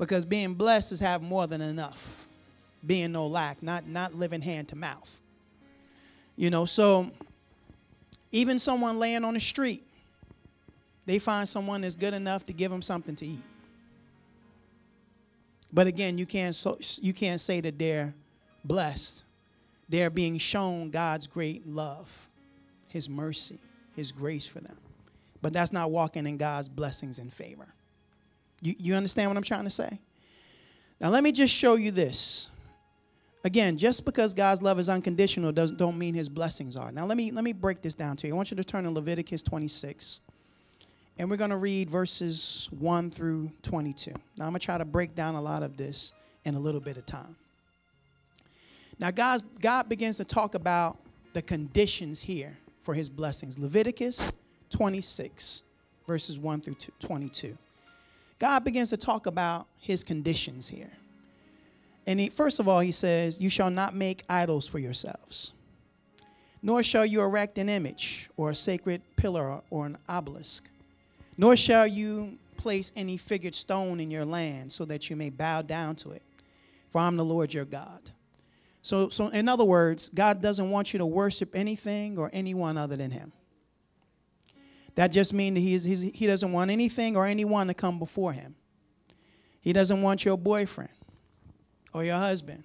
Because 0.01 0.25
being 0.25 0.53
blessed 0.53 0.91
is 0.91 0.99
have 0.99 1.21
more 1.21 1.47
than 1.47 1.61
enough. 1.61 2.27
Being 2.85 3.13
no 3.13 3.27
lack, 3.27 3.63
not, 3.63 3.87
not 3.87 4.13
living 4.13 4.41
hand 4.41 4.67
to 4.69 4.75
mouth. 4.75 5.21
You 6.35 6.49
know, 6.49 6.65
so 6.65 7.09
even 8.33 8.59
someone 8.59 8.99
laying 8.99 9.23
on 9.23 9.35
the 9.35 9.39
street, 9.39 9.83
they 11.05 11.19
find 11.19 11.47
someone 11.47 11.81
that's 11.81 11.95
good 11.95 12.13
enough 12.13 12.45
to 12.47 12.53
give 12.53 12.71
them 12.71 12.81
something 12.81 13.15
to 13.15 13.25
eat. 13.25 13.43
But 15.71 15.87
again, 15.87 16.17
you 16.17 16.25
can't 16.25 16.53
so, 16.53 16.77
you 17.01 17.13
can't 17.13 17.39
say 17.39 17.61
that 17.61 17.79
they're 17.79 18.13
blessed 18.65 19.23
they're 19.91 20.09
being 20.09 20.37
shown 20.37 20.89
God's 20.89 21.27
great 21.27 21.67
love, 21.67 22.29
His 22.87 23.09
mercy, 23.09 23.59
His 23.93 24.13
grace 24.13 24.45
for 24.45 24.61
them. 24.61 24.77
But 25.41 25.51
that's 25.51 25.73
not 25.73 25.91
walking 25.91 26.25
in 26.25 26.37
God's 26.37 26.69
blessings 26.69 27.19
and 27.19 27.31
favor. 27.31 27.67
You, 28.61 28.75
you 28.77 28.95
understand 28.95 29.29
what 29.29 29.37
I'm 29.37 29.43
trying 29.43 29.63
to 29.63 29.69
say? 29.69 29.99
Now, 30.99 31.09
let 31.09 31.23
me 31.23 31.31
just 31.31 31.53
show 31.53 31.75
you 31.75 31.91
this. 31.91 32.49
Again, 33.43 33.77
just 33.77 34.05
because 34.05 34.33
God's 34.35 34.61
love 34.61 34.79
is 34.79 34.87
unconditional 34.87 35.51
doesn't 35.51 35.77
don't 35.77 35.97
mean 35.97 36.13
his 36.13 36.29
blessings 36.29 36.77
are. 36.77 36.91
Now 36.91 37.05
let 37.05 37.17
me 37.17 37.31
let 37.31 37.43
me 37.43 37.53
break 37.53 37.81
this 37.81 37.95
down 37.95 38.15
to 38.17 38.27
you. 38.27 38.33
I 38.33 38.35
want 38.35 38.51
you 38.51 38.57
to 38.57 38.63
turn 38.63 38.83
to 38.83 38.91
Leviticus 38.91 39.41
26. 39.41 40.19
And 41.17 41.27
we're 41.27 41.37
going 41.37 41.49
to 41.49 41.57
read 41.57 41.89
verses 41.89 42.69
1 42.79 43.09
through 43.09 43.51
22. 43.63 44.11
Now 44.37 44.45
I'm 44.45 44.51
going 44.51 44.59
to 44.59 44.59
try 44.59 44.77
to 44.77 44.85
break 44.85 45.15
down 45.15 45.33
a 45.33 45.41
lot 45.41 45.63
of 45.63 45.75
this 45.75 46.13
in 46.45 46.53
a 46.53 46.59
little 46.59 46.81
bit 46.81 46.97
of 46.97 47.05
time. 47.07 47.35
Now, 48.99 49.09
God's, 49.09 49.43
God 49.59 49.89
begins 49.89 50.17
to 50.17 50.25
talk 50.25 50.53
about 50.53 50.97
the 51.33 51.41
conditions 51.41 52.21
here 52.21 52.55
for 52.83 52.93
his 52.93 53.09
blessings. 53.09 53.57
Leviticus 53.57 54.31
26, 54.69 55.63
verses 56.07 56.39
1 56.39 56.61
through 56.61 56.75
22. 56.99 57.57
God 58.41 58.63
begins 58.63 58.89
to 58.89 58.97
talk 58.97 59.27
about 59.27 59.67
his 59.77 60.03
conditions 60.03 60.67
here. 60.67 60.89
And 62.07 62.19
he, 62.19 62.29
first 62.29 62.59
of 62.59 62.67
all, 62.67 62.79
he 62.79 62.91
says, 62.91 63.39
You 63.39 63.51
shall 63.51 63.69
not 63.69 63.95
make 63.95 64.23
idols 64.27 64.67
for 64.67 64.79
yourselves, 64.79 65.53
nor 66.63 66.81
shall 66.81 67.05
you 67.05 67.21
erect 67.21 67.59
an 67.59 67.69
image 67.69 68.31
or 68.37 68.49
a 68.49 68.55
sacred 68.55 69.03
pillar 69.15 69.61
or 69.69 69.85
an 69.85 69.95
obelisk, 70.09 70.67
nor 71.37 71.55
shall 71.55 71.85
you 71.85 72.39
place 72.57 72.91
any 72.95 73.15
figured 73.15 73.53
stone 73.53 73.99
in 73.99 74.09
your 74.09 74.25
land 74.25 74.71
so 74.71 74.85
that 74.85 75.07
you 75.07 75.15
may 75.15 75.29
bow 75.29 75.61
down 75.61 75.95
to 75.97 76.09
it. 76.09 76.23
For 76.89 76.99
I'm 76.99 77.17
the 77.17 77.25
Lord 77.25 77.53
your 77.53 77.65
God. 77.65 78.09
So, 78.81 79.09
so 79.09 79.27
in 79.27 79.49
other 79.49 79.65
words, 79.65 80.09
God 80.09 80.41
doesn't 80.41 80.71
want 80.71 80.93
you 80.93 80.97
to 80.97 81.05
worship 81.05 81.55
anything 81.55 82.17
or 82.17 82.31
anyone 82.33 82.75
other 82.75 82.95
than 82.95 83.11
him. 83.11 83.33
That 84.95 85.11
just 85.11 85.33
means 85.33 85.55
that 85.55 85.61
he's, 85.61 85.83
he's, 85.83 86.01
he 86.01 86.27
doesn't 86.27 86.51
want 86.51 86.71
anything 86.71 87.15
or 87.15 87.25
anyone 87.25 87.67
to 87.67 87.73
come 87.73 87.99
before 87.99 88.33
him. 88.33 88.55
He 89.61 89.73
doesn't 89.73 90.01
want 90.01 90.25
your 90.25 90.37
boyfriend 90.37 90.91
or 91.93 92.03
your 92.03 92.17
husband 92.17 92.63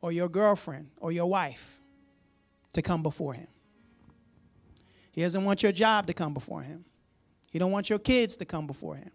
or 0.00 0.12
your 0.12 0.28
girlfriend 0.28 0.90
or 0.98 1.12
your 1.12 1.26
wife 1.26 1.78
to 2.72 2.82
come 2.82 3.02
before 3.02 3.34
him. 3.34 3.48
He 5.12 5.22
doesn't 5.22 5.44
want 5.44 5.62
your 5.62 5.72
job 5.72 6.06
to 6.06 6.14
come 6.14 6.32
before 6.32 6.62
him. 6.62 6.84
He 7.50 7.58
don't 7.58 7.72
want 7.72 7.90
your 7.90 7.98
kids 7.98 8.36
to 8.38 8.44
come 8.44 8.66
before 8.66 8.94
him. 8.94 9.10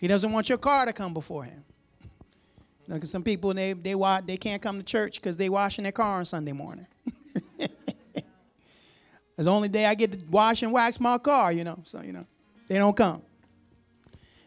He 0.00 0.08
doesn't 0.08 0.32
want 0.32 0.48
your 0.48 0.58
car 0.58 0.86
to 0.86 0.92
come 0.92 1.14
before 1.14 1.44
him. 1.44 1.64
You 2.86 2.94
know, 2.94 3.00
some 3.00 3.22
people 3.22 3.54
they 3.54 3.72
they 3.72 3.94
they 4.26 4.36
can't 4.36 4.60
come 4.60 4.78
to 4.78 4.82
church 4.82 5.20
because 5.20 5.36
they 5.36 5.48
washing 5.48 5.84
their 5.84 5.92
car 5.92 6.18
on 6.18 6.24
Sunday 6.24 6.52
morning. 6.52 6.86
it's 9.36 9.46
the 9.46 9.52
only 9.52 9.68
day 9.68 9.86
I 9.86 9.94
get 9.94 10.12
to 10.12 10.24
wash 10.26 10.62
and 10.62 10.72
wax 10.72 11.00
my 11.00 11.18
car, 11.18 11.52
you 11.52 11.64
know. 11.64 11.80
So 11.84 12.02
you 12.02 12.12
know, 12.12 12.26
they 12.68 12.76
don't 12.76 12.96
come. 12.96 13.22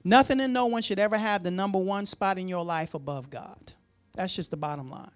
Nothing 0.04 0.40
and 0.40 0.54
no 0.54 0.68
one 0.68 0.82
should 0.82 1.00
ever 1.00 1.18
have 1.18 1.44
the 1.44 1.52
number 1.52 1.78
one 1.78 2.06
spot 2.06 2.38
in 2.38 2.48
your 2.48 2.64
life 2.64 2.94
above 2.94 3.30
God. 3.30 3.74
That's 4.16 4.34
just 4.34 4.52
the 4.52 4.58
bottom 4.58 4.90
line. 4.90 5.12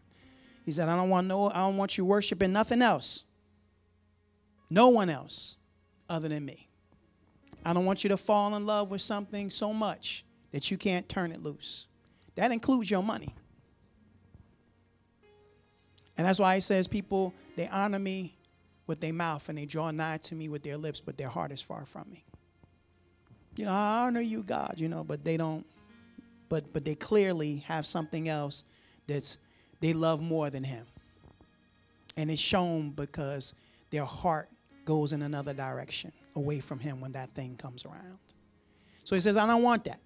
He 0.66 0.72
said, 0.72 0.90
I 0.90 0.96
don't 0.96 1.10
want 1.10 1.28
no, 1.28 1.50
I 1.50 1.60
don't 1.60 1.78
want 1.78 1.98
you 1.98 2.06
worshiping 2.06 2.51
nothing 2.51 2.82
else. 2.82 3.24
No 4.70 4.90
one 4.90 5.10
else 5.10 5.58
other 6.10 6.28
than 6.28 6.46
me. 6.46 6.70
I 7.66 7.74
don't 7.74 7.86
want 7.86 8.04
you 8.04 8.10
to 8.10 8.18
fall 8.18 8.56
in 8.56 8.66
love 8.66 8.92
with 8.92 9.01
something 9.01 9.50
so 9.50 9.74
much 9.74 10.25
that 10.51 10.72
you 10.72 10.78
can't 10.78 11.08
turn 11.08 11.32
it 11.32 11.42
loose. 11.42 11.88
That 12.36 12.51
includes 12.51 12.90
your 12.90 13.04
money. 13.04 13.36
And 16.18 16.28
that's 16.28 16.40
why 16.40 16.56
he 16.56 16.62
says 16.62 16.88
people, 16.88 17.34
they 17.56 17.68
honor 17.68 18.00
me 18.00 18.36
with 18.88 19.00
their 19.00 19.13
mouth 19.13 19.47
and 19.50 19.57
they 19.57 19.65
draw 19.65 19.91
nigh 19.91 20.17
to 20.17 20.35
me 20.35 20.50
with 20.50 20.63
their 20.63 20.77
lips, 20.77 21.00
but 21.00 21.17
their 21.17 21.29
heart 21.29 21.51
is 21.51 21.61
far 21.61 21.85
from 21.85 22.09
me. 22.09 22.23
You 23.55 23.65
know, 23.65 23.71
I 23.71 24.05
honor 24.05 24.21
you, 24.21 24.43
God, 24.43 24.75
you 24.77 24.88
know, 24.88 25.03
but 25.03 25.23
they 25.23 25.38
don't, 25.38 25.65
but 26.50 26.71
but 26.73 26.85
they 26.85 26.95
clearly 26.95 27.57
have 27.67 27.85
something 27.85 28.29
else 28.29 28.63
that's 29.07 29.38
they 29.81 29.93
love 29.93 30.21
more 30.21 30.50
than 30.50 30.63
him. 30.63 30.85
And 32.17 32.29
it's 32.31 32.41
shown 32.41 32.91
because 32.91 33.55
their 33.89 34.05
heart 34.05 34.50
goes 34.85 35.13
in 35.13 35.21
another 35.21 35.53
direction 35.53 36.11
away 36.35 36.59
from 36.59 36.79
him 36.79 37.01
when 37.01 37.11
that 37.13 37.31
thing 37.31 37.55
comes 37.55 37.85
around. 37.85 38.19
So 39.03 39.15
he 39.15 39.21
says, 39.21 39.38
I 39.38 39.47
don't 39.47 39.63
want 39.63 39.83
that. 39.85 40.00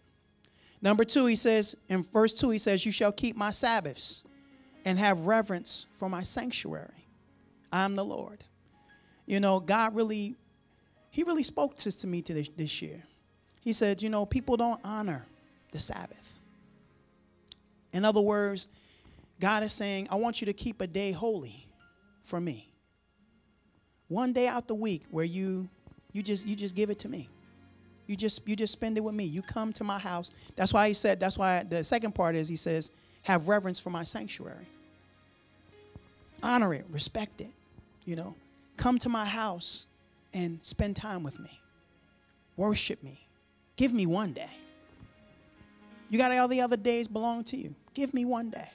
Number 0.82 1.04
two, 1.04 1.26
he 1.26 1.36
says, 1.36 1.76
in 1.90 2.04
verse 2.04 2.34
two, 2.34 2.50
he 2.50 2.58
says, 2.58 2.86
You 2.86 2.92
shall 2.92 3.12
keep 3.12 3.36
my 3.36 3.52
Sabbaths 3.52 4.24
and 4.86 5.00
have 5.00 5.26
reverence 5.26 5.88
for 5.98 6.10
my 6.10 6.24
sanctuary. 6.24 7.08
I'm 7.72 7.96
the 7.96 8.06
Lord. 8.06 8.44
You 9.26 9.40
know, 9.40 9.60
God 9.60 9.96
really, 9.96 10.36
He 11.10 11.24
really 11.24 11.44
spoke 11.44 11.78
to, 11.78 11.92
to 11.92 12.08
me 12.08 12.22
to 12.24 12.34
this, 12.34 12.50
this 12.50 12.82
year. 12.82 13.02
He 13.62 13.74
said, 13.74 14.02
You 14.02 14.10
know, 14.10 14.26
people 14.26 14.58
don't 14.58 14.80
honor 14.84 15.26
the 15.72 15.80
Sabbath. 15.80 16.40
In 17.92 18.06
other 18.06 18.22
words, 18.22 18.68
God 19.40 19.64
is 19.64 19.74
saying, 19.74 20.08
I 20.12 20.16
want 20.16 20.42
you 20.42 20.46
to 20.46 20.54
keep 20.54 20.82
a 20.82 20.88
day 20.88 21.12
holy 21.12 21.66
for 22.24 22.40
me. 22.40 22.70
One 24.08 24.34
day 24.34 24.48
out 24.48 24.68
the 24.68 24.76
week 24.76 25.04
where 25.10 25.26
you 25.26 25.70
you 26.12 26.24
just 26.24 26.48
you 26.48 26.56
just 26.56 26.76
give 26.76 26.90
it 26.90 27.00
to 27.00 27.10
me. 27.10 27.28
You 28.08 28.16
just 28.16 28.48
you 28.48 28.56
just 28.56 28.74
spend 28.74 28.98
it 28.98 29.02
with 29.02 29.16
me. 29.16 29.26
You 29.26 29.42
come 29.42 29.74
to 29.74 29.84
my 29.84 29.98
house. 29.98 30.32
That's 30.56 30.74
why 30.74 30.88
he 30.88 30.94
said, 30.94 31.20
that's 31.20 31.38
why 31.38 31.64
the 31.64 31.84
second 31.84 32.14
part 32.14 32.36
is 32.36 32.48
he 32.48 32.56
says, 32.56 32.92
have 33.24 33.48
reverence 33.48 33.80
for 33.80 33.90
my 33.90 34.04
sanctuary. 34.04 34.68
Honor 36.44 36.74
it, 36.74 36.86
respect 36.92 37.42
it. 37.42 37.50
You 38.06 38.16
know, 38.16 38.36
come 38.78 38.98
to 39.00 39.10
my 39.10 39.26
house 39.26 39.86
and 40.34 40.60
spend 40.64 40.96
time 40.96 41.24
with 41.24 41.40
me. 41.40 41.60
Worship 42.58 43.02
me. 43.04 43.28
Give 43.76 43.94
me 43.94 44.06
one 44.06 44.34
day. 44.34 44.50
You 46.10 46.18
got 46.18 46.32
all 46.32 46.48
the 46.48 46.62
other 46.62 46.78
days 46.78 47.08
belong 47.08 47.44
to 47.46 47.58
you. 47.58 47.76
Give 47.94 48.14
me 48.14 48.26
one 48.26 48.50
day 48.50 48.70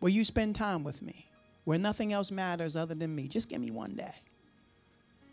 where 0.00 0.12
you 0.12 0.24
spend 0.24 0.54
time 0.54 0.84
with 0.84 1.02
me, 1.02 1.26
where 1.64 1.78
nothing 1.78 2.12
else 2.12 2.30
matters 2.30 2.76
other 2.76 2.94
than 2.94 3.14
me. 3.14 3.28
Just 3.28 3.48
give 3.48 3.60
me 3.60 3.70
one 3.70 3.94
day. 3.94 4.14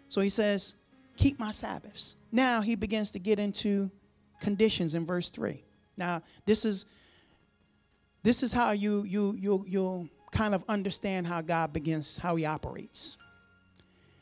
So 0.07 0.21
he 0.21 0.29
says, 0.29 0.75
keep 1.17 1.39
my 1.39 1.51
Sabbaths. 1.51 2.15
Now 2.31 2.61
he 2.61 2.75
begins 2.75 3.11
to 3.11 3.19
get 3.19 3.39
into 3.39 3.91
conditions 4.39 4.95
in 4.95 5.05
verse 5.05 5.29
3. 5.29 5.63
Now, 5.97 6.21
this 6.45 6.65
is 6.65 6.85
this 8.23 8.41
is 8.41 8.53
how 8.53 8.71
you 8.71 9.03
you 9.03 9.35
you 9.37 9.65
you'll 9.67 10.09
kind 10.31 10.55
of 10.55 10.63
understand 10.67 11.27
how 11.27 11.41
God 11.41 11.73
begins, 11.73 12.17
how 12.17 12.35
he 12.35 12.45
operates. 12.45 13.17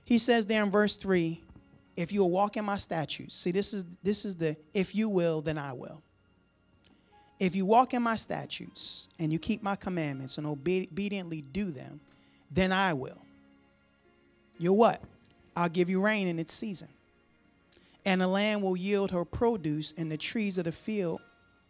He 0.06 0.18
says 0.18 0.48
there 0.48 0.64
in 0.64 0.72
verse 0.72 0.98
3, 0.98 1.42
if 1.96 2.12
you 2.12 2.22
will 2.22 2.32
walk 2.32 2.58
in 2.58 2.66
my 2.66 2.78
statutes. 2.78 3.36
See, 3.36 3.52
this 3.52 3.74
is 3.74 3.86
this 4.02 4.26
is 4.26 4.36
the 4.36 4.56
if 4.74 4.96
you 4.96 5.10
will, 5.10 5.42
then 5.42 5.58
I 5.58 5.74
will. 5.74 6.02
If 7.40 7.56
you 7.56 7.66
walk 7.66 7.94
in 7.94 8.04
my 8.04 8.16
statutes 8.16 9.08
and 9.20 9.32
you 9.32 9.40
keep 9.40 9.64
my 9.64 9.76
commandments 9.76 10.38
and 10.38 10.46
obediently 10.46 11.42
do 11.42 11.72
them, 11.72 12.00
then 12.52 12.72
I 12.72 12.94
will. 12.94 13.22
You're 14.60 14.74
what? 14.74 15.02
I'll 15.56 15.70
give 15.70 15.90
you 15.90 16.00
rain 16.02 16.28
in 16.28 16.38
its 16.38 16.54
season. 16.54 16.88
And 18.06 18.22
the 18.22 18.28
land 18.28 18.62
will 18.62 18.78
yield 18.78 19.12
her 19.12 19.26
produce, 19.26 19.94
and 19.98 20.12
the 20.12 20.18
trees 20.18 20.58
of 20.58 20.66
the 20.66 20.72
field 20.72 21.22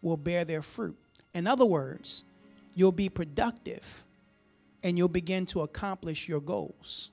will 0.02 0.16
bear 0.16 0.44
their 0.44 0.62
fruit. 0.62 0.96
In 1.34 1.46
other 1.46 1.64
words, 1.64 2.24
you'll 2.74 2.92
be 2.92 3.08
productive 3.08 4.04
and 4.82 4.98
you'll 4.98 5.08
begin 5.08 5.46
to 5.46 5.62
accomplish 5.62 6.28
your 6.28 6.40
goals. 6.40 7.10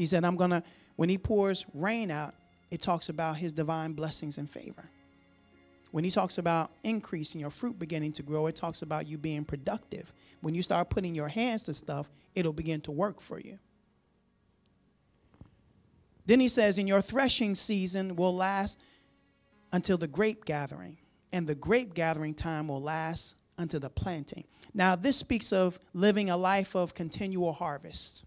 He 0.00 0.06
said, 0.06 0.24
I'm 0.24 0.36
going 0.36 0.48
to, 0.48 0.62
when 0.96 1.10
he 1.10 1.18
pours 1.18 1.66
rain 1.74 2.10
out, 2.10 2.34
it 2.70 2.80
talks 2.80 3.10
about 3.10 3.36
his 3.36 3.52
divine 3.52 3.92
blessings 3.92 4.38
and 4.38 4.48
favor. 4.48 4.88
When 5.90 6.04
he 6.04 6.10
talks 6.10 6.38
about 6.38 6.70
increasing 6.82 7.38
your 7.38 7.50
fruit 7.50 7.78
beginning 7.78 8.12
to 8.12 8.22
grow, 8.22 8.46
it 8.46 8.56
talks 8.56 8.80
about 8.80 9.06
you 9.06 9.18
being 9.18 9.44
productive. 9.44 10.10
When 10.40 10.54
you 10.54 10.62
start 10.62 10.88
putting 10.88 11.14
your 11.14 11.28
hands 11.28 11.64
to 11.64 11.74
stuff, 11.74 12.08
it'll 12.34 12.54
begin 12.54 12.80
to 12.80 12.90
work 12.90 13.20
for 13.20 13.38
you. 13.38 13.58
Then 16.24 16.40
he 16.40 16.48
says, 16.48 16.78
In 16.78 16.86
your 16.86 17.02
threshing 17.02 17.54
season 17.54 18.16
will 18.16 18.34
last 18.34 18.80
until 19.70 19.98
the 19.98 20.08
grape 20.08 20.46
gathering, 20.46 20.96
and 21.30 21.46
the 21.46 21.54
grape 21.54 21.92
gathering 21.92 22.32
time 22.32 22.68
will 22.68 22.80
last 22.80 23.34
until 23.58 23.80
the 23.80 23.90
planting. 23.90 24.44
Now, 24.72 24.96
this 24.96 25.18
speaks 25.18 25.52
of 25.52 25.78
living 25.92 26.30
a 26.30 26.38
life 26.38 26.74
of 26.74 26.94
continual 26.94 27.52
harvest. 27.52 28.24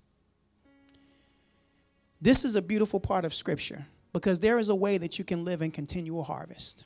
This 2.23 2.45
is 2.45 2.55
a 2.55 2.61
beautiful 2.61 3.01
part 3.01 3.25
of 3.25 3.33
Scripture 3.33 3.85
because 4.13 4.39
there 4.39 4.57
is 4.57 4.69
a 4.69 4.75
way 4.75 4.97
that 4.97 5.19
you 5.19 5.25
can 5.25 5.43
live 5.43 5.61
in 5.61 5.71
continual 5.71 6.23
harvest. 6.23 6.85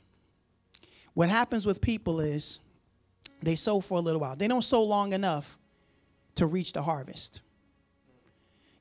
What 1.14 1.28
happens 1.28 1.64
with 1.64 1.80
people 1.80 2.18
is 2.18 2.58
they 3.40 3.54
sow 3.54 3.78
for 3.78 3.98
a 3.98 4.00
little 4.00 4.20
while, 4.20 4.34
they 4.34 4.48
don't 4.48 4.64
sow 4.64 4.82
long 4.82 5.12
enough 5.12 5.56
to 6.34 6.46
reach 6.46 6.72
the 6.72 6.82
harvest. 6.82 7.42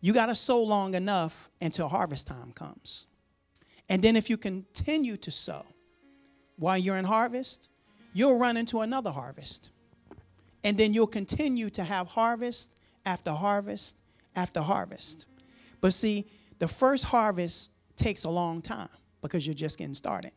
You 0.01 0.13
got 0.13 0.27
to 0.27 0.35
sow 0.35 0.63
long 0.63 0.95
enough 0.95 1.47
until 1.61 1.89
harvest 1.89 2.25
time 2.25 2.53
comes. 2.53 3.05
And 3.87 4.01
then 4.01 4.15
if 4.15 4.27
you 4.27 4.35
continue 4.35 5.15
to 5.17 5.29
sow 5.29 5.63
while 6.55 6.79
you're 6.79 6.97
in 6.97 7.05
harvest, 7.05 7.69
you'll 8.13 8.39
run 8.39 8.57
into 8.57 8.79
another 8.79 9.11
harvest. 9.11 9.69
And 10.63 10.75
then 10.75 10.95
you'll 10.95 11.05
continue 11.05 11.69
to 11.69 11.83
have 11.83 12.07
harvest 12.07 12.71
after 13.05 13.29
harvest 13.29 13.95
after 14.35 14.61
harvest. 14.61 15.27
But 15.81 15.93
see, 15.93 16.25
the 16.59 16.67
first 16.67 17.03
harvest 17.05 17.71
takes 17.95 18.23
a 18.23 18.29
long 18.29 18.61
time 18.61 18.89
because 19.21 19.45
you're 19.45 19.53
just 19.53 19.77
getting 19.77 19.93
started. 19.93 20.31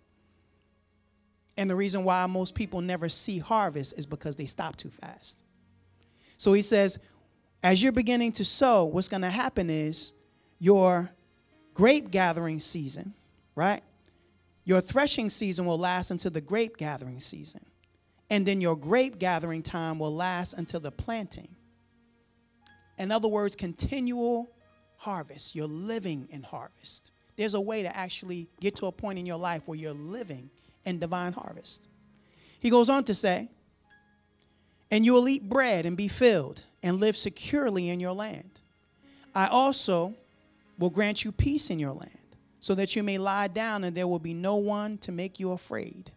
And 1.56 1.68
the 1.68 1.76
reason 1.76 2.04
why 2.04 2.24
most 2.26 2.54
people 2.54 2.80
never 2.80 3.08
see 3.08 3.38
harvest 3.38 3.98
is 3.98 4.06
because 4.06 4.36
they 4.36 4.46
stop 4.46 4.76
too 4.76 4.88
fast. 4.88 5.42
So 6.36 6.52
he 6.52 6.62
says, 6.62 6.98
as 7.62 7.82
you're 7.82 7.92
beginning 7.92 8.32
to 8.32 8.44
sow, 8.44 8.84
what's 8.84 9.08
going 9.08 9.22
to 9.22 9.30
happen 9.30 9.68
is 9.68 10.14
your 10.58 11.10
grape 11.74 12.10
gathering 12.10 12.58
season, 12.58 13.14
right? 13.54 13.82
Your 14.64 14.80
threshing 14.80 15.28
season 15.28 15.66
will 15.66 15.78
last 15.78 16.10
until 16.10 16.30
the 16.30 16.40
grape 16.40 16.76
gathering 16.76 17.20
season. 17.20 17.60
And 18.30 18.46
then 18.46 18.60
your 18.60 18.76
grape 18.76 19.18
gathering 19.18 19.62
time 19.62 19.98
will 19.98 20.14
last 20.14 20.54
until 20.54 20.80
the 20.80 20.92
planting. 20.92 21.48
In 22.98 23.10
other 23.10 23.28
words, 23.28 23.56
continual 23.56 24.50
harvest. 25.00 25.54
You're 25.54 25.66
living 25.66 26.28
in 26.30 26.42
harvest. 26.42 27.10
there's 27.36 27.54
a 27.54 27.60
way 27.60 27.82
to 27.82 27.96
actually 27.96 28.48
get 28.60 28.76
to 28.76 28.86
a 28.86 28.92
point 28.92 29.18
in 29.18 29.24
your 29.24 29.38
life 29.38 29.66
where 29.66 29.78
you're 29.78 29.94
living 29.94 30.50
in 30.84 30.98
divine 30.98 31.32
harvest. 31.32 31.88
He 32.58 32.68
goes 32.68 32.90
on 32.90 33.04
to 33.04 33.14
say, 33.14 33.48
and 34.90 35.06
you 35.06 35.14
will 35.14 35.26
eat 35.26 35.48
bread 35.48 35.86
and 35.86 35.96
be 35.96 36.06
filled 36.06 36.62
and 36.82 37.00
live 37.00 37.16
securely 37.16 37.88
in 37.88 37.98
your 37.98 38.12
land. 38.12 38.60
I 39.34 39.46
also 39.46 40.14
will 40.78 40.90
grant 40.90 41.24
you 41.24 41.32
peace 41.32 41.70
in 41.70 41.78
your 41.78 41.92
land, 41.92 42.10
so 42.58 42.74
that 42.74 42.94
you 42.94 43.02
may 43.02 43.16
lie 43.16 43.48
down 43.48 43.84
and 43.84 43.96
there 43.96 44.08
will 44.08 44.18
be 44.18 44.34
no 44.34 44.56
one 44.56 44.98
to 44.98 45.12
make 45.12 45.40
you 45.40 45.52
afraid. 45.52 46.10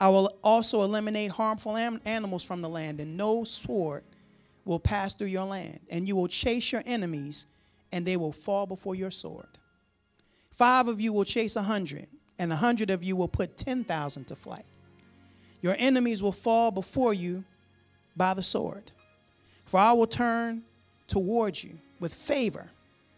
I 0.00 0.08
will 0.08 0.38
also 0.42 0.82
eliminate 0.84 1.32
harmful 1.32 1.76
am- 1.76 2.00
animals 2.06 2.42
from 2.42 2.62
the 2.62 2.68
land, 2.68 2.98
and 2.98 3.16
no 3.16 3.44
sword 3.44 4.04
will 4.64 4.80
pass 4.80 5.12
through 5.12 5.26
your 5.26 5.44
land. 5.44 5.80
And 5.90 6.08
you 6.08 6.16
will 6.16 6.28
chase 6.28 6.72
your 6.72 6.82
enemies, 6.86 7.44
and 7.94 8.04
they 8.04 8.16
will 8.16 8.32
fall 8.32 8.66
before 8.66 8.96
your 8.96 9.12
sword. 9.12 9.46
Five 10.50 10.88
of 10.88 11.00
you 11.00 11.12
will 11.12 11.24
chase 11.24 11.54
a 11.54 11.62
hundred, 11.62 12.08
and 12.40 12.52
a 12.52 12.56
hundred 12.56 12.90
of 12.90 13.04
you 13.04 13.14
will 13.14 13.28
put 13.28 13.56
10,000 13.56 14.24
to 14.24 14.34
flight. 14.34 14.64
Your 15.62 15.76
enemies 15.78 16.20
will 16.20 16.32
fall 16.32 16.72
before 16.72 17.14
you 17.14 17.44
by 18.16 18.34
the 18.34 18.42
sword. 18.42 18.90
For 19.64 19.78
I 19.78 19.92
will 19.92 20.08
turn 20.08 20.64
towards 21.06 21.62
you 21.62 21.78
with 22.00 22.12
favor 22.12 22.68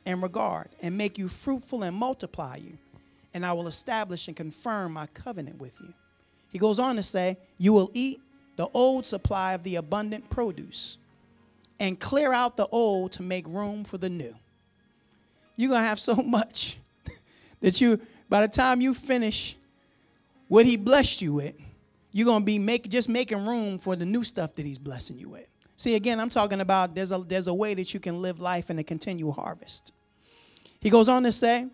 and 0.04 0.23
regard, 0.23 0.68
and 0.83 0.97
make 0.97 1.16
you 1.16 1.28
fruitful 1.28 1.83
and 1.83 1.97
multiply 1.97 2.56
you, 2.56 2.76
and 3.33 3.47
I 3.47 3.54
will 3.54 3.68
establish 3.68 4.28
and 4.28 4.37
confirm 4.37 4.92
my 4.92 5.06
covenant 5.06 5.59
with 5.59 5.80
you. 5.80 5.95
He 6.52 6.59
goes 6.59 6.78
on 6.78 6.97
to 6.97 7.02
say, 7.02 7.38
You 7.56 7.73
will 7.73 7.90
eat 7.95 8.21
the 8.56 8.68
old 8.75 9.06
supply 9.06 9.54
of 9.54 9.64
the 9.64 9.76
abundant 9.76 10.28
produce, 10.28 10.99
and 11.80 11.99
clear 11.99 12.35
out 12.35 12.59
the 12.59 12.68
old 12.68 13.12
to 13.12 13.23
make 13.23 13.47
room 13.49 13.83
for 13.83 13.97
the 13.97 14.11
new. 14.11 14.35
You're 15.57 15.71
going 15.71 15.83
to 15.83 15.87
have 15.87 16.01
so 16.01 16.15
much 16.27 16.79
that 17.61 17.81
you, 17.81 18.01
by 18.29 18.43
the 18.43 18.49
time 18.49 18.81
you 18.81 18.95
finish 18.95 19.57
what 20.49 20.67
he 20.67 20.77
blessed 20.77 21.23
you 21.23 21.35
with, 21.35 21.55
you're 22.13 22.27
going 22.27 22.43
to 22.43 22.47
be 22.47 22.59
make, 22.59 22.89
just 22.89 23.09
making 23.09 23.47
room 23.47 23.79
for 23.79 23.97
the 23.97 24.07
new 24.07 24.25
stuff 24.25 24.55
that 24.55 24.65
he's 24.65 24.79
blessing 24.79 25.19
you 25.19 25.29
with. 25.29 25.49
See, 25.77 25.95
again, 25.95 26.19
I'm 26.19 26.31
talking 26.31 26.61
about 26.61 26.95
there's 26.95 27.13
a, 27.13 27.19
there's 27.19 27.47
a 27.47 27.55
way 27.55 27.75
that 27.75 27.93
you 27.93 28.01
can 28.01 28.23
live 28.23 28.41
life 28.41 28.71
in 28.71 28.79
a 28.79 28.85
continual 28.85 29.33
harvest. 29.33 29.93
He 30.81 30.89
goes 30.89 31.09
on 31.09 31.25
to 31.25 31.33
say, 31.33 31.67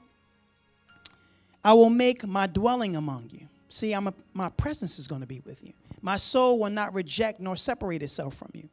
I 1.64 1.72
will 1.74 1.90
make 1.90 2.26
my 2.26 2.46
dwelling 2.48 2.96
among 2.96 3.30
you. 3.30 3.46
See, 3.68 3.92
I'm 3.92 4.08
a, 4.08 4.14
my 4.34 4.48
presence 4.48 4.98
is 4.98 5.06
going 5.06 5.20
to 5.20 5.26
be 5.26 5.40
with 5.44 5.64
you. 5.64 5.72
My 6.00 6.16
soul 6.16 6.58
will 6.58 6.70
not 6.70 6.92
reject 6.92 7.38
nor 7.38 7.56
separate 7.56 8.02
itself 8.02 8.34
from 8.34 8.50
you. 8.54 8.68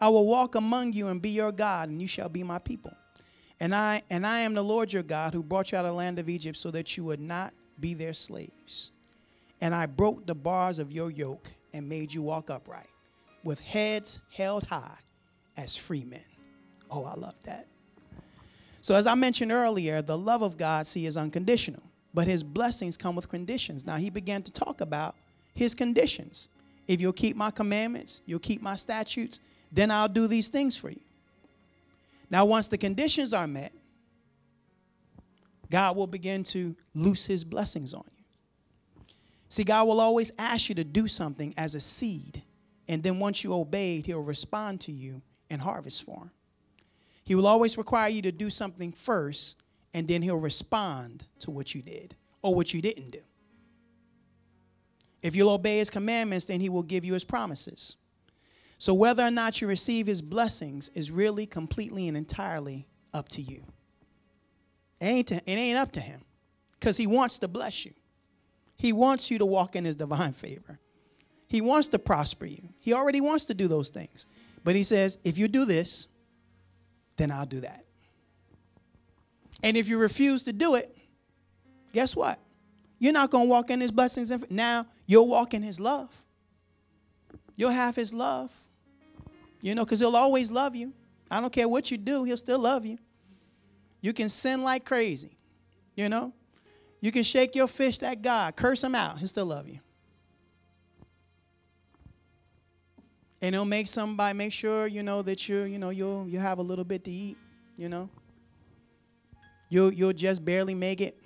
I 0.00 0.08
will 0.08 0.26
walk 0.26 0.54
among 0.54 0.92
you 0.92 1.08
and 1.08 1.22
be 1.22 1.30
your 1.30 1.50
God, 1.50 1.88
and 1.88 2.00
you 2.00 2.06
shall 2.06 2.28
be 2.28 2.42
my 2.42 2.58
people. 2.58 2.92
And 3.60 3.74
I 3.74 4.02
and 4.10 4.26
I 4.26 4.40
am 4.40 4.54
the 4.54 4.62
Lord 4.62 4.92
your 4.92 5.02
God 5.02 5.32
who 5.32 5.42
brought 5.42 5.72
you 5.72 5.78
out 5.78 5.84
of 5.84 5.92
the 5.92 5.96
land 5.96 6.18
of 6.18 6.28
Egypt 6.28 6.56
so 6.56 6.70
that 6.70 6.96
you 6.96 7.04
would 7.04 7.20
not 7.20 7.54
be 7.80 7.94
their 7.94 8.12
slaves. 8.12 8.90
And 9.60 9.74
I 9.74 9.86
broke 9.86 10.26
the 10.26 10.34
bars 10.34 10.78
of 10.78 10.92
your 10.92 11.10
yoke 11.10 11.50
and 11.72 11.88
made 11.88 12.12
you 12.12 12.22
walk 12.22 12.50
upright, 12.50 12.88
with 13.42 13.60
heads 13.60 14.18
held 14.32 14.64
high 14.64 14.98
as 15.56 15.76
free 15.76 16.04
men. 16.04 16.24
Oh, 16.90 17.04
I 17.04 17.14
love 17.14 17.36
that. 17.44 17.66
So, 18.80 18.94
as 18.94 19.06
I 19.06 19.14
mentioned 19.14 19.50
earlier, 19.50 20.02
the 20.02 20.18
love 20.18 20.42
of 20.42 20.58
God, 20.58 20.86
see, 20.86 21.06
is 21.06 21.16
unconditional, 21.16 21.82
but 22.12 22.26
his 22.26 22.42
blessings 22.42 22.96
come 22.96 23.16
with 23.16 23.28
conditions. 23.28 23.86
Now, 23.86 23.96
he 23.96 24.10
began 24.10 24.42
to 24.42 24.52
talk 24.52 24.80
about 24.80 25.16
his 25.54 25.74
conditions. 25.74 26.48
If 26.86 27.00
you'll 27.00 27.14
keep 27.14 27.36
my 27.36 27.50
commandments, 27.50 28.20
you'll 28.26 28.40
keep 28.40 28.60
my 28.60 28.76
statutes, 28.76 29.40
then 29.72 29.90
I'll 29.90 30.08
do 30.08 30.26
these 30.26 30.50
things 30.50 30.76
for 30.76 30.90
you. 30.90 31.00
Now, 32.30 32.44
once 32.44 32.68
the 32.68 32.78
conditions 32.78 33.32
are 33.32 33.46
met, 33.46 33.72
God 35.70 35.96
will 35.96 36.06
begin 36.06 36.44
to 36.44 36.76
loose 36.94 37.26
his 37.26 37.44
blessings 37.44 37.94
on 37.94 38.04
you. 38.16 38.24
See, 39.48 39.64
God 39.64 39.86
will 39.86 40.00
always 40.00 40.32
ask 40.38 40.68
you 40.68 40.74
to 40.76 40.84
do 40.84 41.06
something 41.06 41.54
as 41.56 41.74
a 41.74 41.80
seed, 41.80 42.42
and 42.88 43.02
then 43.02 43.18
once 43.18 43.44
you 43.44 43.52
obeyed, 43.52 44.06
he'll 44.06 44.20
respond 44.20 44.80
to 44.82 44.92
you 44.92 45.22
in 45.48 45.60
harvest 45.60 46.02
form. 46.02 46.30
He 47.24 47.34
will 47.34 47.46
always 47.46 47.78
require 47.78 48.08
you 48.08 48.22
to 48.22 48.32
do 48.32 48.50
something 48.50 48.92
first, 48.92 49.56
and 49.94 50.06
then 50.08 50.22
he'll 50.22 50.36
respond 50.36 51.24
to 51.40 51.50
what 51.50 51.74
you 51.74 51.82
did 51.82 52.14
or 52.42 52.54
what 52.54 52.74
you 52.74 52.82
didn't 52.82 53.10
do. 53.10 53.22
If 55.22 55.34
you'll 55.34 55.50
obey 55.50 55.78
his 55.78 55.88
commandments, 55.88 56.46
then 56.46 56.60
he 56.60 56.68
will 56.68 56.82
give 56.82 57.04
you 57.04 57.14
his 57.14 57.24
promises. 57.24 57.96
So 58.78 58.92
whether 58.94 59.22
or 59.22 59.30
not 59.30 59.60
you 59.60 59.68
receive 59.68 60.06
his 60.06 60.20
blessings 60.20 60.90
is 60.90 61.10
really 61.10 61.46
completely 61.46 62.08
and 62.08 62.16
entirely 62.16 62.86
up 63.12 63.28
to 63.30 63.42
you. 63.42 63.64
It 65.00 65.06
ain't, 65.06 65.28
to, 65.28 65.36
it 65.36 65.54
ain't 65.54 65.78
up 65.78 65.92
to 65.92 66.00
him 66.00 66.22
because 66.78 66.96
he 66.96 67.06
wants 67.06 67.38
to 67.40 67.48
bless 67.48 67.84
you. 67.84 67.92
He 68.76 68.92
wants 68.92 69.30
you 69.30 69.38
to 69.38 69.46
walk 69.46 69.76
in 69.76 69.84
his 69.84 69.96
divine 69.96 70.32
favor. 70.32 70.78
He 71.46 71.60
wants 71.60 71.88
to 71.88 71.98
prosper 71.98 72.46
you. 72.46 72.68
He 72.80 72.92
already 72.92 73.20
wants 73.20 73.44
to 73.46 73.54
do 73.54 73.68
those 73.68 73.90
things. 73.90 74.26
But 74.64 74.74
he 74.74 74.82
says, 74.82 75.18
if 75.24 75.38
you 75.38 75.46
do 75.46 75.64
this, 75.64 76.08
then 77.16 77.30
I'll 77.30 77.46
do 77.46 77.60
that. 77.60 77.84
And 79.62 79.76
if 79.76 79.88
you 79.88 79.98
refuse 79.98 80.42
to 80.44 80.52
do 80.52 80.74
it, 80.74 80.96
guess 81.92 82.16
what? 82.16 82.40
You're 82.98 83.12
not 83.12 83.30
going 83.30 83.46
to 83.46 83.50
walk 83.50 83.70
in 83.70 83.80
his 83.80 83.92
blessings. 83.92 84.32
Now 84.50 84.86
you'll 85.06 85.28
walk 85.28 85.54
in 85.54 85.62
his 85.62 85.78
love. 85.78 86.10
You'll 87.56 87.70
have 87.70 87.94
his 87.94 88.12
love. 88.12 88.52
You 89.64 89.74
know, 89.74 89.82
because 89.82 89.98
he'll 89.98 90.14
always 90.14 90.50
love 90.50 90.76
you. 90.76 90.92
I 91.30 91.40
don't 91.40 91.50
care 91.50 91.66
what 91.66 91.90
you 91.90 91.96
do, 91.96 92.24
he'll 92.24 92.36
still 92.36 92.58
love 92.58 92.84
you. 92.84 92.98
You 94.02 94.12
can 94.12 94.28
sin 94.28 94.62
like 94.62 94.84
crazy. 94.84 95.38
You 95.96 96.10
know? 96.10 96.34
You 97.00 97.10
can 97.10 97.22
shake 97.22 97.56
your 97.56 97.66
fist 97.66 98.02
at 98.02 98.20
God, 98.20 98.56
curse 98.56 98.84
him 98.84 98.94
out, 98.94 99.18
he'll 99.18 99.28
still 99.28 99.46
love 99.46 99.66
you. 99.66 99.78
and 103.44 103.54
he'll 103.54 103.66
make 103.66 103.86
somebody 103.86 104.36
make 104.36 104.54
sure 104.54 104.86
you 104.86 105.02
know 105.02 105.20
that 105.20 105.50
you 105.50 105.64
you 105.64 105.78
know 105.78 105.90
you'll 105.90 106.26
you 106.26 106.38
have 106.38 106.56
a 106.56 106.62
little 106.62 106.84
bit 106.84 107.04
to 107.04 107.10
eat 107.10 107.36
you 107.76 107.90
know 107.90 108.08
you'll 109.68 109.92
you'll 109.92 110.14
just 110.14 110.42
barely 110.42 110.74
make 110.74 111.02
it 111.02 111.22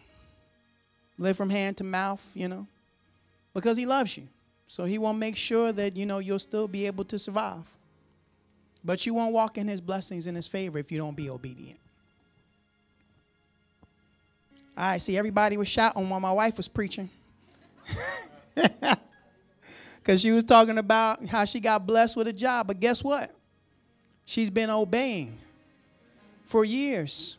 live 1.16 1.36
from 1.36 1.48
hand 1.48 1.76
to 1.76 1.84
mouth 1.84 2.28
you 2.34 2.48
know 2.48 2.66
because 3.54 3.76
he 3.76 3.86
loves 3.86 4.16
you 4.16 4.26
so 4.66 4.84
he 4.84 4.98
won't 4.98 5.16
make 5.16 5.36
sure 5.36 5.70
that 5.70 5.96
you 5.96 6.06
know 6.06 6.18
you'll 6.18 6.40
still 6.40 6.66
be 6.66 6.86
able 6.86 7.04
to 7.04 7.20
survive 7.20 7.77
but 8.88 9.04
you 9.04 9.12
won't 9.12 9.34
walk 9.34 9.58
in 9.58 9.68
his 9.68 9.80
blessings 9.80 10.26
in 10.26 10.34
his 10.34 10.48
favor 10.48 10.78
if 10.78 10.90
you 10.90 10.96
don't 10.98 11.16
be 11.16 11.28
obedient 11.28 11.78
all 14.76 14.86
right 14.86 15.02
see 15.02 15.16
everybody 15.16 15.56
was 15.56 15.68
shouting 15.68 16.08
while 16.08 16.20
my 16.20 16.32
wife 16.32 16.56
was 16.56 16.66
preaching 16.66 17.08
because 20.08 20.22
she 20.22 20.30
was 20.30 20.44
talking 20.44 20.78
about 20.78 21.24
how 21.26 21.44
she 21.44 21.60
got 21.60 21.86
blessed 21.86 22.16
with 22.16 22.28
a 22.28 22.32
job. 22.32 22.66
But 22.66 22.80
guess 22.80 23.04
what? 23.04 23.30
She's 24.26 24.50
been 24.50 24.70
obeying 24.70 25.38
for 26.46 26.64
years. 26.64 27.38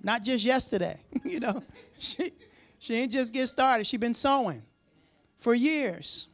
Not 0.00 0.22
just 0.22 0.44
yesterday. 0.44 1.00
you 1.24 1.40
know, 1.40 1.62
she, 1.98 2.30
she 2.78 2.94
ain't 2.94 3.12
just 3.12 3.32
get 3.32 3.48
started. 3.48 3.84
She 3.84 3.96
been 3.96 4.14
sowing 4.14 4.62
for 5.38 5.54
years. 5.54 6.28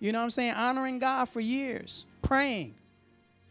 You 0.00 0.12
know 0.12 0.18
what 0.18 0.24
I'm 0.24 0.30
saying? 0.30 0.54
Honoring 0.54 0.98
God 0.98 1.28
for 1.28 1.40
years. 1.40 2.06
Praying, 2.22 2.74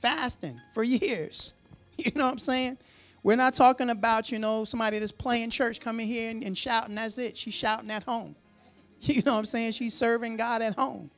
fasting 0.02 0.60
for 0.74 0.84
years. 1.04 1.54
You 1.98 2.12
know 2.16 2.26
what 2.26 2.34
I'm 2.34 2.40
saying? 2.40 2.78
We're 3.24 3.36
not 3.36 3.54
talking 3.54 3.90
about, 3.90 4.32
you 4.32 4.40
know, 4.40 4.64
somebody 4.64 5.00
that's 5.00 5.12
playing 5.12 5.50
church 5.50 5.82
coming 5.82 6.08
here 6.08 6.32
and, 6.32 6.44
and 6.44 6.58
shouting, 6.58 6.96
that's 6.96 7.18
it. 7.18 7.38
She's 7.38 7.54
shouting 7.54 7.92
at 7.92 8.04
home. 8.04 8.36
You 9.02 9.22
know 9.22 9.32
what 9.32 9.40
I'm 9.40 9.46
saying? 9.46 9.72
She's 9.72 9.94
serving 9.94 10.36
God 10.36 10.62
at 10.62 10.76
home. 10.76 11.10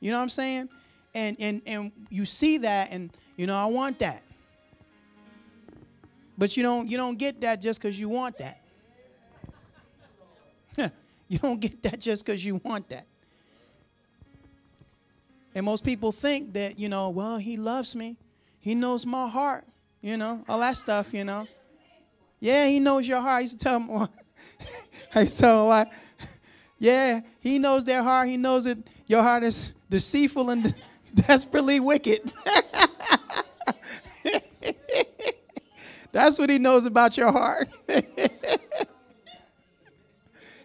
You 0.00 0.10
know 0.10 0.16
what 0.16 0.22
I'm 0.22 0.30
saying? 0.30 0.70
And 1.14 1.36
and 1.38 1.60
and 1.66 1.92
you 2.08 2.24
see 2.24 2.56
that 2.58 2.88
and 2.90 3.10
you 3.36 3.46
know 3.46 3.56
I 3.56 3.66
want 3.66 3.98
that. 3.98 4.22
But 6.38 6.56
you 6.56 6.62
don't 6.62 6.90
you 6.90 6.96
don't 6.96 7.18
get 7.18 7.42
that 7.42 7.60
just 7.60 7.82
cuz 7.82 8.00
you 8.00 8.08
want 8.08 8.38
that. 8.38 8.62
you 11.28 11.38
don't 11.38 11.60
get 11.60 11.82
that 11.82 12.00
just 12.00 12.24
cuz 12.24 12.42
you 12.42 12.56
want 12.64 12.88
that. 12.88 13.04
And 15.54 15.66
most 15.66 15.84
people 15.84 16.12
think 16.12 16.52
that, 16.52 16.78
you 16.78 16.88
know, 16.88 17.08
well, 17.08 17.38
he 17.38 17.56
loves 17.56 17.96
me. 17.96 18.16
He 18.60 18.74
knows 18.74 19.04
my 19.04 19.28
heart, 19.28 19.64
you 20.00 20.16
know, 20.16 20.44
all 20.48 20.60
that 20.60 20.76
stuff, 20.76 21.12
you 21.12 21.24
know. 21.24 21.46
Yeah, 22.38 22.66
he 22.66 22.80
knows 22.80 23.06
your 23.06 23.20
heart. 23.20 23.38
I 23.38 23.40
used 23.40 23.58
to 23.58 23.64
tell 23.64 23.80
him, 23.80 23.90
I 25.14 25.20
used 25.22 25.36
to 25.38 25.42
tell 25.42 25.86
yeah, 26.78 27.20
he 27.40 27.58
knows 27.58 27.84
their 27.84 28.02
heart. 28.02 28.28
He 28.28 28.36
knows 28.36 28.64
that 28.64 28.78
your 29.06 29.22
heart 29.22 29.42
is 29.42 29.72
deceitful 29.88 30.50
and 30.50 30.74
desperately 31.14 31.80
wicked. 31.80 32.32
That's 36.12 36.38
what 36.38 36.50
he 36.50 36.58
knows 36.58 36.86
about 36.86 37.16
your 37.16 37.30
heart. 37.30 37.68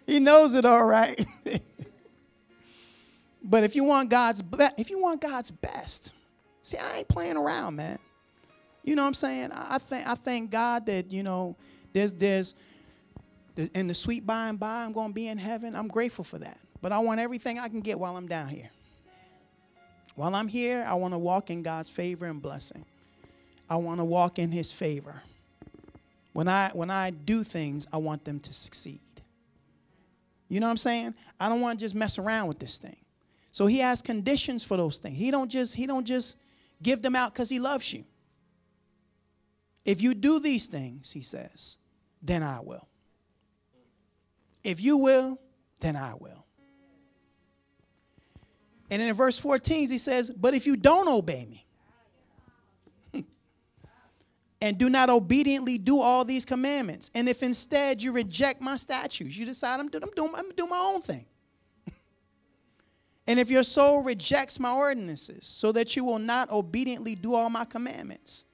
he 0.06 0.18
knows 0.18 0.54
it 0.54 0.64
all 0.64 0.84
right. 0.84 1.24
But 3.48 3.64
if 3.64 3.74
you 3.76 3.84
want 3.84 4.10
God's 4.10 4.42
be- 4.42 4.68
if 4.76 4.90
you 4.90 5.00
want 5.00 5.20
God's 5.20 5.50
best, 5.50 6.12
see, 6.62 6.78
I 6.78 6.98
ain't 6.98 7.08
playing 7.08 7.36
around, 7.36 7.76
man. 7.76 7.98
You 8.82 8.94
know 8.94 9.02
what 9.02 9.08
I'm 9.08 9.14
saying? 9.14 9.50
I, 9.52 9.78
think 9.78 10.06
I 10.06 10.14
thank 10.14 10.50
God 10.50 10.86
that 10.86 11.10
you 11.10 11.22
know 11.22 11.56
there's 11.92 12.12
there's 12.12 12.54
the, 13.54 13.70
in 13.74 13.88
the 13.88 13.94
sweet 13.94 14.26
by 14.26 14.48
and 14.48 14.60
by, 14.60 14.84
I'm 14.84 14.92
going 14.92 15.08
to 15.08 15.14
be 15.14 15.28
in 15.28 15.38
heaven. 15.38 15.74
I'm 15.74 15.88
grateful 15.88 16.24
for 16.24 16.38
that. 16.38 16.58
But 16.82 16.92
I 16.92 16.98
want 16.98 17.20
everything 17.20 17.58
I 17.58 17.68
can 17.68 17.80
get 17.80 17.98
while 17.98 18.16
I'm 18.16 18.28
down 18.28 18.48
here. 18.48 18.70
While 20.14 20.34
I'm 20.34 20.48
here, 20.48 20.84
I 20.86 20.94
want 20.94 21.14
to 21.14 21.18
walk 21.18 21.50
in 21.50 21.62
God's 21.62 21.90
favor 21.90 22.26
and 22.26 22.40
blessing. 22.40 22.84
I 23.68 23.76
want 23.76 24.00
to 24.00 24.04
walk 24.04 24.38
in 24.38 24.52
His 24.52 24.70
favor. 24.70 25.22
When 26.32 26.48
I 26.48 26.70
when 26.74 26.90
I 26.90 27.10
do 27.10 27.42
things, 27.42 27.86
I 27.92 27.96
want 27.96 28.24
them 28.24 28.40
to 28.40 28.52
succeed. 28.52 29.00
You 30.48 30.60
know 30.60 30.66
what 30.66 30.72
I'm 30.72 30.76
saying? 30.76 31.14
I 31.40 31.48
don't 31.48 31.60
want 31.60 31.78
to 31.78 31.84
just 31.84 31.94
mess 31.94 32.18
around 32.18 32.48
with 32.48 32.58
this 32.58 32.78
thing. 32.78 32.96
So 33.56 33.66
he 33.66 33.78
has 33.78 34.02
conditions 34.02 34.62
for 34.62 34.76
those 34.76 34.98
things. 34.98 35.16
He 35.16 35.30
don't 35.30 35.50
just 35.50 35.74
he 35.74 35.86
don't 35.86 36.04
just 36.04 36.36
give 36.82 37.00
them 37.00 37.16
out 37.16 37.34
cuz 37.34 37.48
he 37.48 37.58
loves 37.58 37.90
you. 37.90 38.04
If 39.82 40.02
you 40.02 40.12
do 40.12 40.40
these 40.40 40.66
things, 40.66 41.12
he 41.12 41.22
says, 41.22 41.78
then 42.20 42.42
I 42.42 42.60
will. 42.60 42.86
If 44.62 44.82
you 44.82 44.98
will, 44.98 45.40
then 45.80 45.96
I 45.96 46.12
will. 46.12 46.44
And 48.90 49.00
in 49.00 49.14
verse 49.14 49.38
14, 49.38 49.88
he 49.88 49.96
says, 49.96 50.30
But 50.30 50.52
if 50.52 50.66
you 50.66 50.76
don't 50.76 51.08
obey 51.08 51.46
me, 51.46 51.66
and 54.60 54.76
do 54.76 54.90
not 54.90 55.08
obediently 55.08 55.78
do 55.78 56.02
all 56.02 56.26
these 56.26 56.44
commandments, 56.44 57.10
and 57.14 57.26
if 57.26 57.42
instead 57.42 58.02
you 58.02 58.12
reject 58.12 58.60
my 58.60 58.76
statutes, 58.76 59.34
you 59.34 59.46
decide 59.46 59.80
I'm, 59.80 59.88
doing, 59.88 60.04
I'm, 60.04 60.10
doing, 60.10 60.32
I'm 60.36 60.50
doing 60.50 60.68
my 60.68 60.78
own 60.78 61.00
thing. 61.00 61.24
And 63.26 63.40
if 63.40 63.50
your 63.50 63.64
soul 63.64 64.02
rejects 64.02 64.60
my 64.60 64.72
ordinances, 64.72 65.46
so 65.46 65.72
that 65.72 65.96
you 65.96 66.04
will 66.04 66.18
not 66.18 66.50
obediently 66.50 67.14
do 67.16 67.34
all 67.34 67.50
my 67.50 67.64
commandments, 67.64 68.44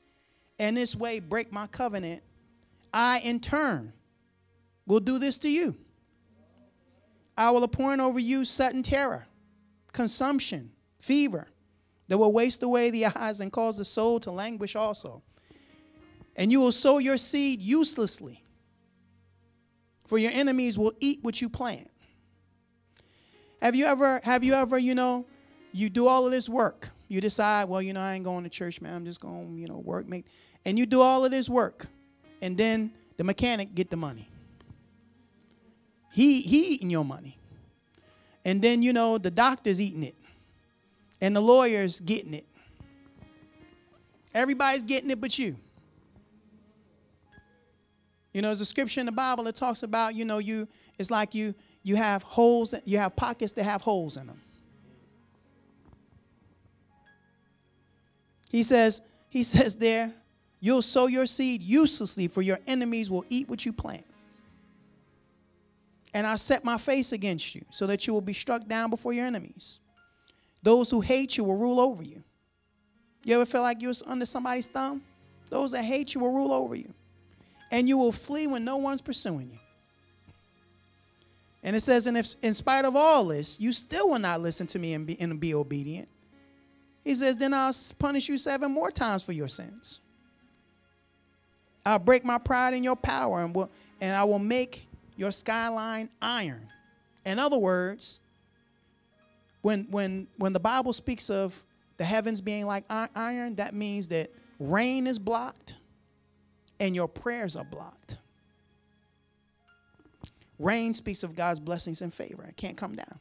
and 0.58 0.76
this 0.76 0.96
way 0.96 1.20
break 1.20 1.52
my 1.52 1.66
covenant, 1.66 2.22
I 2.92 3.20
in 3.20 3.40
turn 3.40 3.92
will 4.86 5.00
do 5.00 5.18
this 5.18 5.38
to 5.40 5.50
you. 5.50 5.76
I 7.36 7.50
will 7.50 7.64
appoint 7.64 8.00
over 8.00 8.18
you 8.18 8.44
sudden 8.44 8.82
terror, 8.82 9.26
consumption, 9.92 10.70
fever 10.98 11.48
that 12.08 12.18
will 12.18 12.32
waste 12.32 12.62
away 12.62 12.90
the 12.90 13.06
eyes 13.16 13.40
and 13.40 13.52
cause 13.52 13.78
the 13.78 13.84
soul 13.84 14.20
to 14.20 14.30
languish 14.30 14.76
also. 14.76 15.22
And 16.36 16.50
you 16.50 16.60
will 16.60 16.72
sow 16.72 16.98
your 16.98 17.18
seed 17.18 17.60
uselessly, 17.60 18.42
for 20.06 20.16
your 20.16 20.32
enemies 20.32 20.78
will 20.78 20.92
eat 21.00 21.18
what 21.22 21.40
you 21.42 21.50
plant. 21.50 21.90
Have 23.62 23.76
you 23.76 23.86
ever, 23.86 24.20
have 24.24 24.42
you 24.42 24.54
ever, 24.54 24.76
you 24.76 24.92
know, 24.96 25.24
you 25.72 25.88
do 25.88 26.08
all 26.08 26.26
of 26.26 26.32
this 26.32 26.48
work. 26.48 26.88
You 27.06 27.20
decide, 27.20 27.68
well, 27.68 27.80
you 27.80 27.92
know, 27.92 28.00
I 28.00 28.14
ain't 28.14 28.24
going 28.24 28.42
to 28.42 28.50
church, 28.50 28.80
man. 28.80 28.92
I'm 28.92 29.04
just 29.04 29.20
going, 29.20 29.56
you 29.56 29.68
know, 29.68 29.78
work, 29.78 30.08
make, 30.08 30.26
and 30.64 30.76
you 30.76 30.84
do 30.84 31.00
all 31.00 31.24
of 31.24 31.30
this 31.30 31.48
work, 31.48 31.86
and 32.40 32.58
then 32.58 32.90
the 33.18 33.24
mechanic 33.24 33.72
get 33.72 33.88
the 33.88 33.96
money. 33.96 34.28
He 36.12 36.40
he 36.40 36.74
eating 36.74 36.90
your 36.90 37.04
money. 37.04 37.38
And 38.44 38.60
then 38.60 38.82
you 38.82 38.92
know 38.92 39.16
the 39.16 39.30
doctor's 39.30 39.80
eating 39.80 40.02
it. 40.02 40.16
And 41.20 41.36
the 41.36 41.40
lawyer's 41.40 42.00
getting 42.00 42.34
it. 42.34 42.46
Everybody's 44.34 44.82
getting 44.82 45.10
it 45.10 45.20
but 45.20 45.38
you. 45.38 45.56
You 48.34 48.42
know, 48.42 48.48
there's 48.48 48.60
a 48.60 48.66
scripture 48.66 48.98
in 48.98 49.06
the 49.06 49.12
Bible 49.12 49.44
that 49.44 49.54
talks 49.54 49.84
about, 49.84 50.16
you 50.16 50.24
know, 50.24 50.38
you 50.38 50.66
it's 50.98 51.10
like 51.10 51.34
you 51.34 51.54
you 51.82 51.96
have 51.96 52.22
holes, 52.22 52.74
you 52.84 52.98
have 52.98 53.16
pockets 53.16 53.52
that 53.52 53.64
have 53.64 53.82
holes 53.82 54.16
in 54.16 54.26
them. 54.26 54.40
He 58.50 58.62
says, 58.62 59.02
he 59.28 59.42
says 59.54 59.76
there, 59.76 60.12
you'll 60.60 60.82
sow 60.82 61.06
your 61.06 61.26
seed 61.26 61.62
uselessly, 61.62 62.28
for 62.28 62.42
your 62.42 62.58
enemies 62.66 63.10
will 63.10 63.24
eat 63.28 63.48
what 63.48 63.64
you 63.66 63.72
plant 63.72 64.04
and 66.14 66.26
I 66.26 66.36
set 66.36 66.64
my 66.64 66.78
face 66.78 67.12
against 67.12 67.54
you, 67.54 67.64
so 67.70 67.86
that 67.86 68.06
you 68.06 68.12
will 68.12 68.20
be 68.20 68.34
struck 68.34 68.66
down 68.66 68.90
before 68.90 69.12
your 69.12 69.26
enemies. 69.26 69.78
Those 70.62 70.90
who 70.90 71.00
hate 71.00 71.36
you 71.36 71.44
will 71.44 71.56
rule 71.56 71.80
over 71.80 72.02
you. 72.02 72.22
You 73.24 73.36
ever 73.36 73.46
feel 73.46 73.62
like 73.62 73.80
you're 73.80 73.94
under 74.06 74.26
somebody's 74.26 74.66
thumb? 74.66 75.02
Those 75.48 75.72
that 75.72 75.84
hate 75.84 76.14
you 76.14 76.20
will 76.20 76.32
rule 76.32 76.52
over 76.52 76.74
you. 76.74 76.92
And 77.70 77.88
you 77.88 77.96
will 77.96 78.12
flee 78.12 78.46
when 78.46 78.64
no 78.64 78.76
one's 78.76 79.00
pursuing 79.00 79.50
you. 79.50 79.58
And 81.62 81.76
it 81.76 81.80
says, 81.80 82.06
and 82.06 82.16
if 82.16 82.34
in 82.42 82.54
spite 82.54 82.84
of 82.84 82.96
all 82.96 83.24
this, 83.24 83.60
you 83.60 83.72
still 83.72 84.08
will 84.08 84.18
not 84.18 84.40
listen 84.40 84.66
to 84.68 84.78
me 84.78 84.94
and 84.94 85.06
be, 85.06 85.20
and 85.20 85.38
be 85.38 85.54
obedient, 85.54 86.08
he 87.04 87.14
says, 87.14 87.36
then 87.36 87.54
I'll 87.54 87.74
punish 87.98 88.28
you 88.28 88.38
seven 88.38 88.70
more 88.72 88.90
times 88.90 89.22
for 89.22 89.32
your 89.32 89.48
sins. 89.48 90.00
I'll 91.84 91.98
break 91.98 92.24
my 92.24 92.38
pride 92.38 92.74
in 92.74 92.84
your 92.84 92.96
power 92.96 93.42
and, 93.42 93.54
will, 93.54 93.70
and 94.00 94.14
I 94.14 94.24
will 94.24 94.38
make 94.38 94.86
your 95.16 95.32
skyline 95.32 96.10
iron. 96.20 96.68
In 97.26 97.38
other 97.38 97.58
words, 97.58 98.20
when, 99.62 99.86
when, 99.90 100.26
when 100.38 100.52
the 100.52 100.60
Bible 100.60 100.92
speaks 100.92 101.30
of 101.30 101.60
the 101.96 102.04
heavens 102.04 102.40
being 102.40 102.66
like 102.66 102.84
iron, 102.88 103.56
that 103.56 103.74
means 103.74 104.08
that 104.08 104.30
rain 104.58 105.06
is 105.06 105.18
blocked 105.18 105.74
and 106.80 106.94
your 106.94 107.08
prayers 107.08 107.56
are 107.56 107.64
blocked. 107.64 108.18
Rain 110.58 110.94
speaks 110.94 111.22
of 111.22 111.34
God's 111.34 111.60
blessings 111.60 112.02
and 112.02 112.12
favor. 112.12 112.44
It 112.44 112.56
can't 112.56 112.76
come 112.76 112.94
down. 112.94 113.18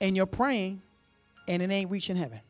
And 0.00 0.16
you're 0.16 0.26
praying 0.26 0.80
and 1.48 1.62
it 1.62 1.70
ain't 1.70 1.90
reaching 1.90 2.16
heaven. 2.16 2.40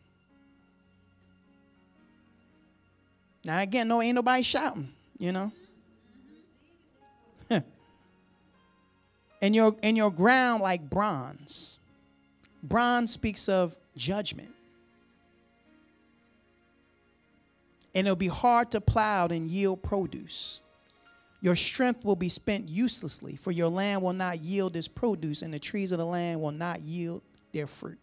Now 3.44 3.60
again, 3.60 3.88
no, 3.88 4.02
ain't 4.02 4.14
nobody 4.14 4.42
shouting, 4.42 4.92
you 5.18 5.32
know. 5.32 5.50
and 9.42 9.54
your 9.54 9.74
and 9.82 9.96
your 9.96 10.10
ground 10.10 10.62
like 10.62 10.88
bronze. 10.88 11.78
Bronze 12.62 13.10
speaks 13.10 13.48
of 13.48 13.74
judgment. 13.96 14.50
And 17.94 18.06
it'll 18.06 18.16
be 18.16 18.28
hard 18.28 18.70
to 18.72 18.80
plow 18.80 19.26
and 19.26 19.48
yield 19.48 19.82
produce. 19.82 20.60
Your 21.40 21.56
strength 21.56 22.04
will 22.04 22.16
be 22.16 22.28
spent 22.28 22.68
uselessly, 22.68 23.36
for 23.36 23.50
your 23.50 23.68
land 23.68 24.02
will 24.02 24.12
not 24.12 24.40
yield 24.40 24.76
its 24.76 24.88
produce, 24.88 25.42
and 25.42 25.52
the 25.52 25.58
trees 25.58 25.90
of 25.90 25.98
the 25.98 26.04
land 26.04 26.40
will 26.40 26.52
not 26.52 26.80
yield 26.80 27.22
their 27.52 27.66
fruit. 27.66 27.98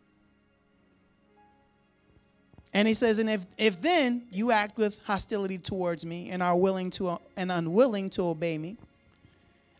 And 2.74 2.88
he 2.88 2.94
says, 2.94 3.20
and 3.20 3.30
if, 3.30 3.46
if 3.58 3.82
then 3.82 4.28
you 4.32 4.52
act 4.52 4.78
with 4.78 5.00
hostility 5.04 5.58
towards 5.58 6.06
me 6.06 6.30
and 6.30 6.44
are 6.44 6.58
willing 6.58 6.90
to 6.92 7.20
and 7.36 7.52
unwilling 7.52 8.10
to 8.12 8.24
obey 8.24 8.58
me, 8.58 8.78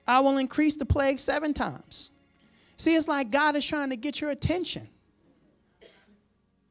I 0.08 0.20
will 0.22 0.38
increase 0.38 0.78
the 0.78 0.86
plague 0.86 1.20
seven 1.20 1.54
times. 1.54 2.12
See, 2.78 2.96
it's 2.96 3.08
like 3.08 3.30
God 3.30 3.56
is 3.56 3.66
trying 3.66 3.90
to 3.90 3.98
get 3.98 4.22
your 4.22 4.30
attention. 4.30 4.88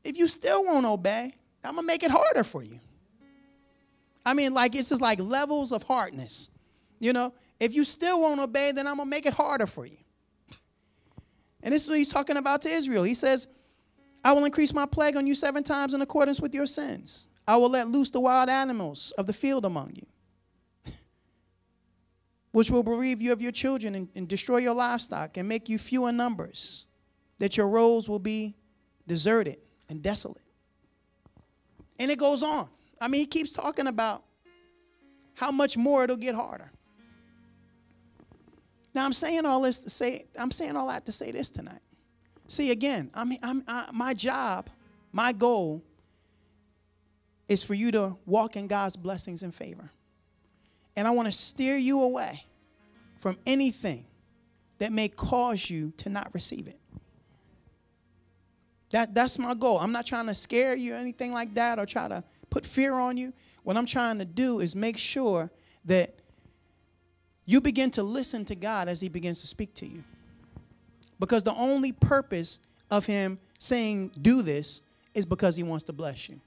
If 0.04 0.16
you 0.16 0.26
still 0.28 0.64
won't 0.64 0.86
obey, 0.86 1.34
I'm 1.62 1.74
to 1.76 1.82
make 1.82 2.02
it 2.02 2.10
harder 2.10 2.44
for 2.44 2.62
you. 2.62 2.78
I 4.24 4.34
mean, 4.34 4.54
like, 4.54 4.74
it's 4.74 4.88
just 4.88 5.02
like 5.02 5.20
levels 5.20 5.72
of 5.72 5.82
hardness. 5.82 6.48
You 6.98 7.12
know, 7.12 7.32
if 7.60 7.74
you 7.74 7.84
still 7.84 8.20
won't 8.20 8.40
obey, 8.40 8.72
then 8.72 8.86
I'm 8.86 8.96
going 8.96 9.06
to 9.06 9.10
make 9.10 9.26
it 9.26 9.32
harder 9.32 9.66
for 9.66 9.86
you. 9.86 9.98
And 11.62 11.72
this 11.74 11.82
is 11.82 11.88
what 11.88 11.98
he's 11.98 12.12
talking 12.12 12.36
about 12.36 12.62
to 12.62 12.68
Israel. 12.68 13.02
He 13.02 13.14
says, 13.14 13.48
I 14.22 14.32
will 14.32 14.44
increase 14.44 14.72
my 14.72 14.86
plague 14.86 15.16
on 15.16 15.26
you 15.26 15.34
seven 15.34 15.64
times 15.64 15.94
in 15.94 16.02
accordance 16.02 16.40
with 16.40 16.54
your 16.54 16.66
sins. 16.66 17.28
I 17.48 17.56
will 17.56 17.70
let 17.70 17.88
loose 17.88 18.10
the 18.10 18.20
wild 18.20 18.48
animals 18.48 19.12
of 19.18 19.26
the 19.26 19.32
field 19.32 19.64
among 19.64 19.94
you 19.96 20.92
which 22.52 22.70
will 22.70 22.82
bereave 22.82 23.20
you 23.20 23.32
of 23.32 23.40
your 23.40 23.52
children 23.52 23.94
and, 23.94 24.08
and 24.14 24.28
destroy 24.28 24.58
your 24.58 24.74
livestock 24.74 25.36
and 25.36 25.48
make 25.48 25.68
you 25.68 25.78
few 25.78 26.06
in 26.06 26.16
numbers, 26.16 26.86
that 27.38 27.56
your 27.56 27.68
roads 27.68 28.08
will 28.08 28.18
be 28.18 28.54
deserted 29.06 29.58
and 29.88 30.02
desolate. 30.02 30.42
And 31.98 32.10
it 32.10 32.18
goes 32.18 32.42
on. 32.42 32.68
I 33.00 33.08
mean, 33.08 33.20
he 33.20 33.26
keeps 33.26 33.52
talking 33.52 33.86
about 33.86 34.22
how 35.34 35.50
much 35.50 35.76
more 35.76 36.04
it'll 36.04 36.16
get 36.16 36.34
harder. 36.34 36.70
Now, 38.96 39.04
I'm 39.04 39.12
saying 39.12 39.44
all 39.44 39.60
this 39.60 39.80
to 39.80 39.90
say, 39.90 40.24
I'm 40.38 40.50
saying 40.50 40.74
all 40.74 40.88
that 40.88 41.04
to 41.04 41.12
say 41.12 41.30
this 41.30 41.50
tonight. 41.50 41.82
See, 42.48 42.70
again, 42.70 43.10
I 43.12 43.24
mean, 43.24 43.38
I'm, 43.42 43.62
I, 43.68 43.90
my 43.92 44.14
job, 44.14 44.70
my 45.12 45.34
goal 45.34 45.84
is 47.46 47.62
for 47.62 47.74
you 47.74 47.90
to 47.90 48.16
walk 48.24 48.56
in 48.56 48.68
God's 48.68 48.96
blessings 48.96 49.42
and 49.42 49.54
favor. 49.54 49.90
And 50.96 51.06
I 51.06 51.10
want 51.10 51.26
to 51.26 51.32
steer 51.32 51.76
you 51.76 52.00
away 52.00 52.42
from 53.18 53.36
anything 53.44 54.06
that 54.78 54.92
may 54.92 55.08
cause 55.08 55.68
you 55.68 55.92
to 55.98 56.08
not 56.08 56.30
receive 56.32 56.66
it. 56.66 56.80
That, 58.92 59.14
that's 59.14 59.38
my 59.38 59.52
goal. 59.52 59.78
I'm 59.78 59.92
not 59.92 60.06
trying 60.06 60.26
to 60.28 60.34
scare 60.34 60.74
you 60.74 60.94
or 60.94 60.96
anything 60.96 61.34
like 61.34 61.52
that 61.52 61.78
or 61.78 61.84
try 61.84 62.08
to 62.08 62.24
put 62.48 62.64
fear 62.64 62.94
on 62.94 63.18
you. 63.18 63.34
What 63.62 63.76
I'm 63.76 63.84
trying 63.84 64.20
to 64.20 64.24
do 64.24 64.60
is 64.60 64.74
make 64.74 64.96
sure 64.96 65.50
that 65.84 66.14
you 67.46 67.60
begin 67.60 67.90
to 67.92 68.02
listen 68.02 68.44
to 68.46 68.54
God 68.54 68.88
as 68.88 69.00
He 69.00 69.08
begins 69.08 69.40
to 69.40 69.46
speak 69.46 69.72
to 69.74 69.86
you. 69.86 70.02
Because 71.18 71.44
the 71.44 71.54
only 71.54 71.92
purpose 71.92 72.60
of 72.90 73.06
Him 73.06 73.38
saying, 73.58 74.12
do 74.20 74.42
this, 74.42 74.82
is 75.14 75.24
because 75.24 75.56
He 75.56 75.62
wants 75.62 75.84
to 75.84 75.92
bless 75.92 76.28
you. 76.28 76.38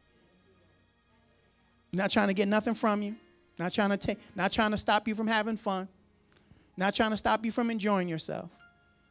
not 1.92 2.12
trying 2.12 2.28
to 2.28 2.34
get 2.36 2.48
nothing 2.48 2.76
from 2.76 3.02
you. 3.02 3.16
Not 3.58 3.74
trying 3.74 3.90
to 3.90 3.98
take, 3.98 4.20
not 4.36 4.52
trying 4.52 4.72
to 4.72 4.78
stop 4.78 5.08
you 5.08 5.16
from 5.16 5.28
having 5.28 5.58
fun. 5.58 5.88
Not 6.78 6.94
trying 6.94 7.12
to 7.12 7.18
stop 7.18 7.44
you 7.44 7.52
from 7.52 7.70
enjoying 7.70 8.08
yourself. 8.08 8.50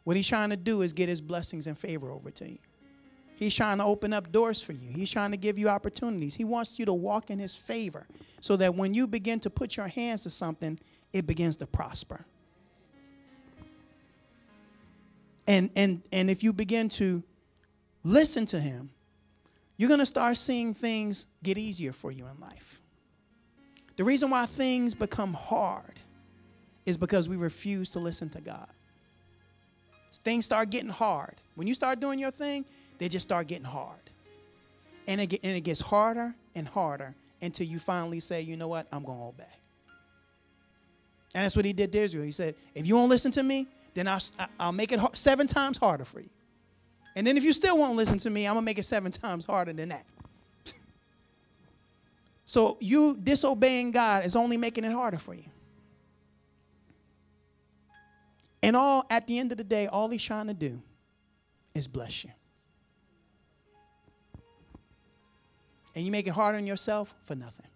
What 0.05 0.17
he's 0.17 0.27
trying 0.27 0.49
to 0.51 0.57
do 0.57 0.81
is 0.81 0.95
get 0.95 1.09
his 1.09 1.21
blessings 1.21 1.67
and 1.67 1.77
favor 1.77 2.11
over 2.11 2.31
to 2.31 2.49
you. 2.49 2.59
He's 3.37 3.55
trying 3.55 3.79
to 3.79 3.85
open 3.85 4.13
up 4.15 4.33
doors 4.33 4.63
for 4.63 4.73
you. 4.73 4.91
He's 4.91 5.11
trying 5.11 5.33
to 5.33 5.37
give 5.37 5.59
you 5.59 5.69
opportunities. 5.69 6.35
He 6.35 6.45
wants 6.45 6.79
you 6.79 6.87
to 6.87 6.95
walk 6.95 7.31
in 7.31 7.39
his 7.39 7.55
favor 7.55 8.07
so 8.41 8.57
that 8.57 8.75
when 8.75 8.95
you 8.95 9.07
begin 9.07 9.39
to 9.41 9.51
put 9.51 9.77
your 9.77 9.87
hands 9.87 10.23
to 10.23 10.31
something, 10.31 10.79
it 11.13 11.27
begins 11.27 11.57
to 11.59 11.67
prosper. 11.67 12.25
And 15.47 15.71
and 15.77 16.03
and 16.13 16.31
if 16.31 16.43
you 16.43 16.53
begin 16.53 16.89
to 16.91 17.23
listen 18.05 18.47
to 18.47 18.61
him, 18.61 18.91
you're 19.77 19.89
going 19.89 20.01
to 20.01 20.07
start 20.07 20.37
seeing 20.37 20.75
things 20.75 21.27
get 21.43 21.57
easier 21.57 21.93
for 21.93 22.11
you 22.11 22.27
in 22.27 22.41
life. 22.41 22.81
The 23.97 24.05
reason 24.05 24.31
why 24.31 24.47
things 24.47 24.95
become 24.95 25.33
hard 25.35 25.99
is 26.87 26.97
because 26.97 27.29
we 27.29 27.37
refuse 27.37 27.91
to 27.93 27.99
listen 27.99 28.29
to 28.31 28.41
God. 28.41 28.69
Things 30.25 30.45
start 30.45 30.71
getting 30.71 30.89
hard. 30.89 31.35
When 31.55 31.67
you 31.67 31.75
start 31.75 32.01
doing 32.01 32.19
your 32.19 32.31
thing, 32.31 32.65
they 32.99 33.09
just 33.09 33.27
start 33.27 33.47
getting 33.47 33.65
hard. 33.65 33.99
And 35.07 35.21
it, 35.21 35.41
and 35.43 35.57
it 35.57 35.63
gets 35.63 35.81
harder 35.81 36.35
and 36.55 36.69
harder 36.69 37.15
until 37.41 37.67
you 37.67 37.79
finally 37.79 38.21
say, 38.21 38.43
you 38.43 38.57
know 38.57 38.69
what, 38.69 38.87
I'm 38.93 39.05
going 39.05 39.19
to 39.19 39.25
obey. 39.25 39.58
And 41.35 41.45
that's 41.45 41.57
what 41.57 41.65
he 41.65 41.73
did 41.73 41.93
to 41.93 41.99
Israel. 41.99 42.25
He 42.25 42.31
said, 42.31 42.55
if 42.75 42.87
you 42.87 42.97
won't 42.97 43.11
listen 43.11 43.31
to 43.33 43.43
me, 43.43 43.67
then 43.95 44.09
I'll, 44.09 44.21
I'll 44.59 44.73
make 44.73 44.93
it 44.93 45.01
seven 45.15 45.47
times 45.47 45.77
harder 45.77 46.05
for 46.05 46.21
you. 46.21 46.31
And 47.17 47.27
then 47.27 47.37
if 47.37 47.45
you 47.45 47.53
still 47.53 47.79
won't 47.79 47.97
listen 47.97 48.19
to 48.19 48.31
me, 48.31 48.47
I'm 48.47 48.55
going 48.55 48.63
to 48.63 48.65
make 48.65 48.79
it 48.79 48.85
seven 48.85 49.11
times 49.11 49.45
harder 49.45 49.73
than 49.73 49.91
that. 49.91 50.05
so 52.45 52.77
you 52.81 53.19
disobeying 53.21 53.91
God 53.91 54.25
is 54.25 54.37
only 54.37 54.57
making 54.57 54.85
it 54.85 54.93
harder 54.93 55.19
for 55.19 55.35
you. 55.35 55.45
And 58.63 58.77
all 58.77 59.07
at 59.11 59.27
the 59.27 59.39
end 59.39 59.53
of 59.53 59.59
the 59.59 59.65
day, 59.65 59.87
all 59.87 60.09
he's 60.09 60.23
trying 60.23 60.47
to 60.49 60.55
do 60.55 60.81
is 61.75 61.87
bless 61.87 62.25
you. 62.25 62.31
And 65.95 66.05
you 66.05 66.13
make 66.13 66.27
it 66.27 66.33
harder 66.33 66.59
on 66.59 66.67
yourself 66.67 67.15
for 67.27 67.35
nothing. 67.35 67.68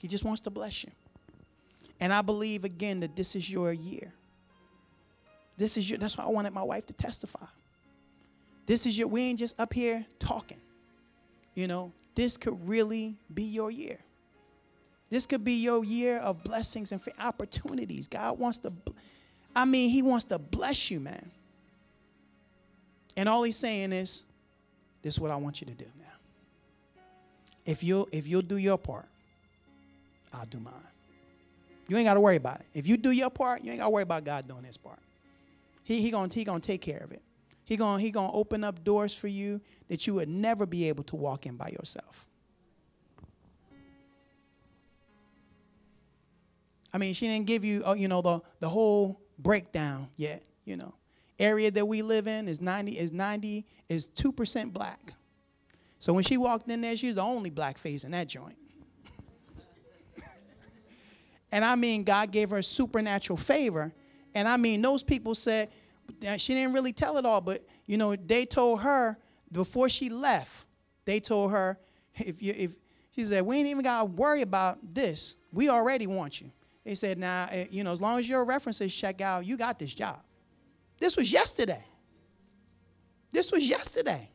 He 0.00 0.08
just 0.08 0.24
wants 0.24 0.40
to 0.42 0.50
bless 0.50 0.84
you. 0.84 0.90
And 2.00 2.12
I 2.12 2.22
believe 2.22 2.64
again 2.64 3.00
that 3.00 3.16
this 3.16 3.34
is 3.34 3.50
your 3.50 3.72
year. 3.72 4.12
This 5.56 5.76
is 5.76 5.88
your 5.88 5.98
that's 5.98 6.18
why 6.18 6.24
I 6.24 6.28
wanted 6.28 6.52
my 6.52 6.62
wife 6.62 6.86
to 6.86 6.92
testify. 6.92 7.46
This 8.66 8.86
is 8.86 8.98
your 8.98 9.08
we 9.08 9.22
ain't 9.22 9.38
just 9.38 9.58
up 9.58 9.72
here 9.72 10.04
talking. 10.18 10.60
You 11.54 11.66
know, 11.66 11.92
this 12.14 12.36
could 12.36 12.68
really 12.68 13.16
be 13.32 13.44
your 13.44 13.70
year. 13.70 13.98
This 15.08 15.24
could 15.24 15.44
be 15.44 15.54
your 15.54 15.84
year 15.84 16.18
of 16.18 16.42
blessings 16.42 16.92
and 16.92 17.00
opportunities. 17.18 18.08
God 18.08 18.38
wants 18.38 18.58
to 18.58 18.72
I 19.54 19.64
mean, 19.64 19.88
he 19.88 20.02
wants 20.02 20.26
to 20.26 20.38
bless 20.38 20.90
you, 20.90 21.00
man. 21.00 21.30
And 23.16 23.26
all 23.26 23.42
he's 23.42 23.56
saying 23.56 23.92
is, 23.92 24.24
this 25.00 25.14
is 25.14 25.20
what 25.20 25.30
I 25.30 25.36
want 25.36 25.62
you 25.62 25.66
to 25.68 25.72
do 25.72 25.86
now. 25.98 27.02
If 27.64 27.82
you'll 27.82 28.08
if 28.12 28.28
you'll 28.28 28.42
do 28.42 28.58
your 28.58 28.76
part, 28.76 29.08
I'll 30.32 30.46
do 30.46 30.60
mine. 30.60 30.74
You 31.88 31.96
ain't 31.96 32.06
got 32.06 32.14
to 32.14 32.20
worry 32.20 32.36
about 32.36 32.60
it. 32.60 32.66
If 32.74 32.86
you 32.86 32.96
do 32.96 33.10
your 33.10 33.30
part, 33.30 33.62
you 33.62 33.70
ain't 33.70 33.80
got 33.80 33.86
to 33.86 33.90
worry 33.90 34.02
about 34.02 34.24
God 34.24 34.48
doing 34.48 34.64
his 34.64 34.76
part. 34.76 34.98
He 35.84 36.02
he 36.02 36.10
going 36.10 36.30
he 36.30 36.44
to 36.44 36.58
take 36.60 36.80
care 36.80 36.98
of 36.98 37.12
it. 37.12 37.22
He 37.64 37.76
going 37.76 38.00
he 38.00 38.10
to 38.12 38.20
open 38.20 38.64
up 38.64 38.82
doors 38.82 39.14
for 39.14 39.28
you 39.28 39.60
that 39.88 40.06
you 40.06 40.14
would 40.14 40.28
never 40.28 40.66
be 40.66 40.88
able 40.88 41.04
to 41.04 41.16
walk 41.16 41.46
in 41.46 41.56
by 41.56 41.68
yourself. 41.68 42.26
I 46.92 46.98
mean, 46.98 47.12
she 47.12 47.26
didn't 47.26 47.46
give 47.46 47.64
you, 47.64 47.84
uh, 47.86 47.92
you 47.92 48.08
know, 48.08 48.22
the, 48.22 48.40
the 48.60 48.68
whole 48.68 49.20
breakdown 49.38 50.08
yet, 50.16 50.42
you 50.64 50.76
know. 50.76 50.94
Area 51.38 51.70
that 51.70 51.86
we 51.86 52.00
live 52.00 52.26
in 52.26 52.48
is 52.48 52.60
90 52.60 52.98
is 52.98 53.12
90 53.12 53.66
is 53.90 54.08
2% 54.08 54.72
black. 54.72 55.12
So 55.98 56.14
when 56.14 56.24
she 56.24 56.38
walked 56.38 56.70
in 56.70 56.80
there, 56.80 56.96
she 56.96 57.08
was 57.08 57.16
the 57.16 57.22
only 57.22 57.50
black 57.50 57.76
face 57.76 58.04
in 58.04 58.12
that 58.12 58.28
joint. 58.28 58.56
And 61.52 61.64
I 61.64 61.76
mean, 61.76 62.04
God 62.04 62.30
gave 62.30 62.50
her 62.50 62.62
supernatural 62.62 63.36
favor. 63.36 63.92
And 64.34 64.48
I 64.48 64.56
mean, 64.56 64.82
those 64.82 65.02
people 65.02 65.34
said, 65.34 65.70
she 66.38 66.54
didn't 66.54 66.72
really 66.72 66.92
tell 66.92 67.16
it 67.18 67.24
all, 67.24 67.40
but 67.40 67.64
you 67.86 67.96
know, 67.96 68.16
they 68.16 68.44
told 68.44 68.82
her 68.82 69.16
before 69.52 69.88
she 69.88 70.10
left, 70.10 70.66
they 71.04 71.20
told 71.20 71.52
her, 71.52 71.78
if 72.14 72.42
you 72.42 72.54
if 72.56 72.76
she 73.12 73.24
said, 73.24 73.46
we 73.46 73.56
ain't 73.56 73.68
even 73.68 73.82
gotta 73.82 74.04
worry 74.04 74.42
about 74.42 74.78
this. 74.94 75.36
We 75.52 75.70
already 75.70 76.06
want 76.06 76.40
you. 76.40 76.50
They 76.84 76.94
said, 76.94 77.18
now, 77.18 77.46
nah, 77.46 77.52
eh, 77.52 77.66
you 77.70 77.82
know, 77.82 77.92
as 77.92 78.00
long 78.00 78.18
as 78.18 78.28
your 78.28 78.44
references 78.44 78.94
check 78.94 79.20
out, 79.20 79.46
you 79.46 79.56
got 79.56 79.78
this 79.78 79.94
job. 79.94 80.20
This 81.00 81.16
was 81.16 81.32
yesterday. 81.32 81.84
This 83.32 83.50
was 83.50 83.66
yesterday. 83.66 84.30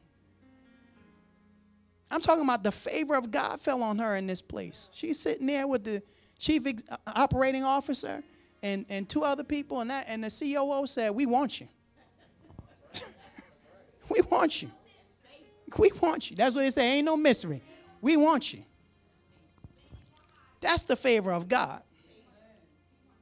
I'm 2.10 2.21
talking 2.21 2.43
about 2.43 2.63
the 2.63 2.71
favor 2.71 3.15
of 3.15 3.32
God 3.32 3.62
fell 3.62 3.82
on 3.84 3.97
her 4.00 4.15
in 4.15 4.28
this 4.28 4.41
place. 4.41 4.89
She's 4.93 5.17
sitting 5.17 5.47
there 5.47 5.65
with 5.65 5.84
the 5.86 6.04
chief 6.41 6.65
ex- 6.65 6.84
uh, 6.89 6.97
operating 7.08 7.63
officer 7.63 8.21
and, 8.62 8.86
and 8.89 9.08
two 9.08 9.23
other 9.23 9.43
people, 9.43 9.80
and 9.80 9.89
that 9.89 10.06
and 10.10 10.23
the 10.23 10.30
COO 10.30 10.86
said, 10.88 11.12
"We 11.12 11.25
want 11.25 11.62
you. 11.62 11.67
we 14.10 14.19
want 14.30 14.62
you. 14.62 14.69
We 15.77 15.91
want 16.01 16.30
you." 16.30 16.36
That's 16.36 16.54
what 16.54 16.62
they 16.62 16.69
say. 16.71 16.97
Ain't 16.97 17.06
no 17.06 17.15
mystery. 17.15 17.62
We 18.01 18.17
want 18.17 18.54
you. 18.54 18.63
That's 20.60 20.84
the 20.84 20.95
favor 20.95 21.32
of 21.32 21.47
God. 21.47 21.82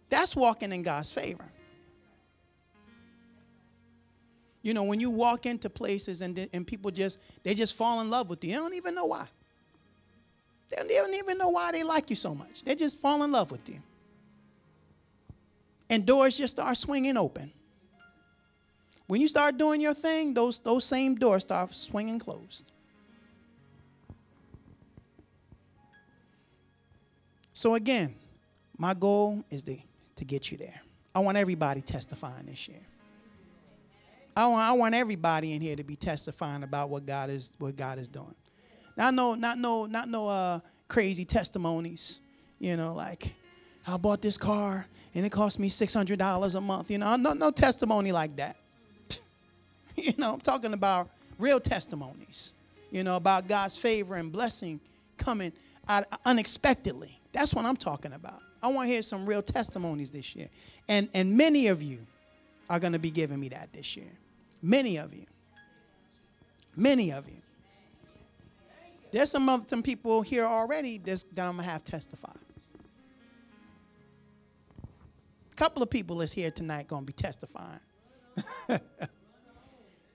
That's 0.09 0.35
walking 0.35 0.73
in 0.73 0.81
God's 0.81 1.11
favor. 1.11 1.45
You 4.61 4.73
know, 4.73 4.83
when 4.83 4.99
you 4.99 5.09
walk 5.09 5.45
into 5.45 5.69
places 5.69 6.21
and, 6.21 6.49
and 6.51 6.67
people 6.67 6.91
just, 6.91 7.19
they 7.43 7.53
just 7.53 7.75
fall 7.75 8.01
in 8.01 8.09
love 8.09 8.29
with 8.29 8.43
you. 8.43 8.51
They 8.51 8.57
don't 8.57 8.73
even 8.73 8.93
know 8.93 9.05
why. 9.05 9.25
They 10.69 10.75
don't 10.75 11.13
even 11.13 11.37
know 11.37 11.49
why 11.49 11.71
they 11.71 11.83
like 11.83 12.09
you 12.09 12.15
so 12.15 12.35
much. 12.35 12.63
They 12.63 12.75
just 12.75 12.99
fall 12.99 13.23
in 13.23 13.31
love 13.31 13.51
with 13.51 13.67
you. 13.67 13.81
And 15.89 16.05
doors 16.05 16.37
just 16.37 16.57
start 16.57 16.77
swinging 16.77 17.17
open. 17.17 17.51
When 19.07 19.19
you 19.19 19.27
start 19.27 19.57
doing 19.57 19.81
your 19.81 19.95
thing, 19.95 20.35
those, 20.35 20.59
those 20.59 20.85
same 20.85 21.15
doors 21.15 21.41
start 21.41 21.75
swinging 21.75 22.19
closed. 22.19 22.71
So, 27.53 27.73
again, 27.73 28.13
my 28.77 28.93
goal 28.93 29.43
is 29.49 29.63
to 29.63 29.77
to 30.19 30.25
get 30.25 30.51
you 30.51 30.57
there. 30.57 30.79
I 31.15 31.19
want 31.19 31.37
everybody 31.37 31.81
testifying 31.81 32.45
this 32.45 32.67
year. 32.67 32.81
I 34.35 34.47
want, 34.47 34.61
I 34.61 34.73
want 34.73 34.93
everybody 34.93 35.53
in 35.53 35.61
here 35.61 35.75
to 35.75 35.83
be 35.83 35.95
testifying 35.95 36.63
about 36.63 36.89
what 36.89 37.05
God 37.05 37.29
is 37.29 37.53
what 37.57 37.75
God 37.75 37.97
is 37.99 38.09
doing. 38.09 38.35
Not 38.99 39.13
no 39.13 39.33
not 39.33 39.57
no 39.57 39.85
not 39.85 40.09
no 40.09 40.27
uh, 40.27 40.59
crazy 40.89 41.23
testimonies. 41.23 42.19
You 42.59 42.75
know, 42.75 42.93
like 42.93 43.33
I 43.87 43.95
bought 43.95 44.21
this 44.21 44.35
car 44.35 44.85
and 45.15 45.25
it 45.25 45.31
cost 45.31 45.57
me 45.57 45.69
six 45.69 45.93
hundred 45.93 46.19
dollars 46.19 46.55
a 46.55 46.59
month. 46.61 46.91
You 46.91 46.97
know, 46.97 47.15
no 47.15 47.31
no 47.31 47.49
testimony 47.49 48.11
like 48.11 48.35
that. 48.35 48.57
you 49.95 50.11
know, 50.17 50.33
I'm 50.33 50.41
talking 50.41 50.73
about 50.73 51.09
real 51.37 51.61
testimonies. 51.61 52.51
You 52.91 53.05
know, 53.05 53.15
about 53.15 53.47
God's 53.47 53.77
favor 53.77 54.15
and 54.15 54.33
blessing 54.33 54.81
coming 55.17 55.53
out 55.87 56.03
unexpectedly. 56.25 57.17
That's 57.31 57.53
what 57.53 57.63
I'm 57.63 57.77
talking 57.77 58.11
about. 58.11 58.41
I 58.61 58.67
want 58.67 58.89
to 58.89 58.93
hear 58.93 59.01
some 59.01 59.25
real 59.25 59.41
testimonies 59.41 60.09
this 60.09 60.35
year. 60.35 60.49
And, 60.89 61.07
and 61.13 61.37
many 61.37 61.67
of 61.67 61.81
you 61.81 61.99
are 62.69 62.79
going 62.79 62.93
to 62.93 62.99
be 62.99 63.11
giving 63.11 63.39
me 63.39 63.47
that 63.49 63.71
this 63.71 63.95
year. 63.95 64.11
Many 64.61 64.97
of 64.97 65.13
you. 65.13 65.25
Many 66.75 67.13
of 67.13 67.29
you. 67.29 67.38
There's 69.11 69.31
some 69.31 69.49
other 69.49 69.63
some 69.67 69.83
people 69.83 70.21
here 70.21 70.45
already 70.45 70.97
that 70.99 71.23
I'm 71.37 71.57
to 71.57 71.63
have 71.63 71.83
testify. 71.83 72.35
A 75.51 75.55
couple 75.55 75.81
of 75.83 75.89
people 75.89 76.21
is 76.21 76.31
here 76.31 76.51
tonight 76.51 76.87
to 76.89 77.01
be 77.01 77.13
testifying. 77.13 77.79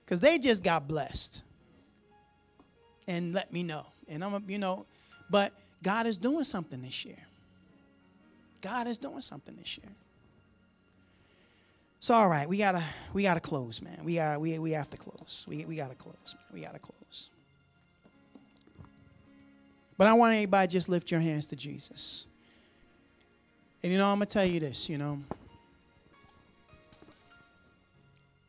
Because 0.05 0.19
they 0.19 0.37
just 0.37 0.63
got 0.63 0.87
blessed. 0.87 1.41
And 3.07 3.33
let 3.33 3.51
me 3.51 3.63
know. 3.63 3.85
And 4.07 4.23
I'm, 4.23 4.43
you 4.47 4.59
know, 4.59 4.85
but 5.29 5.51
God 5.81 6.05
is 6.05 6.17
doing 6.17 6.43
something 6.43 6.81
this 6.81 7.05
year. 7.05 7.17
God 8.61 8.87
is 8.87 8.97
doing 8.97 9.21
something 9.21 9.55
this 9.55 9.77
year. 9.77 9.91
So 11.99 12.13
all 12.13 12.29
right, 12.29 12.47
we 12.47 12.57
gotta 12.57 12.83
we 13.13 13.23
gotta 13.23 13.39
close, 13.39 13.81
man. 13.81 13.99
We 14.03 14.15
got 14.15 14.39
we 14.39 14.59
we 14.59 14.71
have 14.71 14.89
to 14.91 14.97
close. 14.97 15.45
We 15.47 15.65
we 15.65 15.75
gotta 15.75 15.95
close, 15.95 16.35
man. 16.35 16.43
We 16.53 16.61
gotta 16.61 16.79
close. 16.79 17.31
But 19.97 20.07
I 20.07 20.13
want 20.13 20.33
everybody 20.33 20.67
just 20.71 20.89
lift 20.89 21.11
your 21.11 21.21
hands 21.21 21.47
to 21.47 21.55
Jesus. 21.55 22.25
And 23.81 23.91
you 23.91 23.97
know, 23.97 24.07
I'm 24.07 24.17
gonna 24.17 24.25
tell 24.25 24.45
you 24.45 24.59
this, 24.59 24.89
you 24.89 24.97
know. 24.97 25.21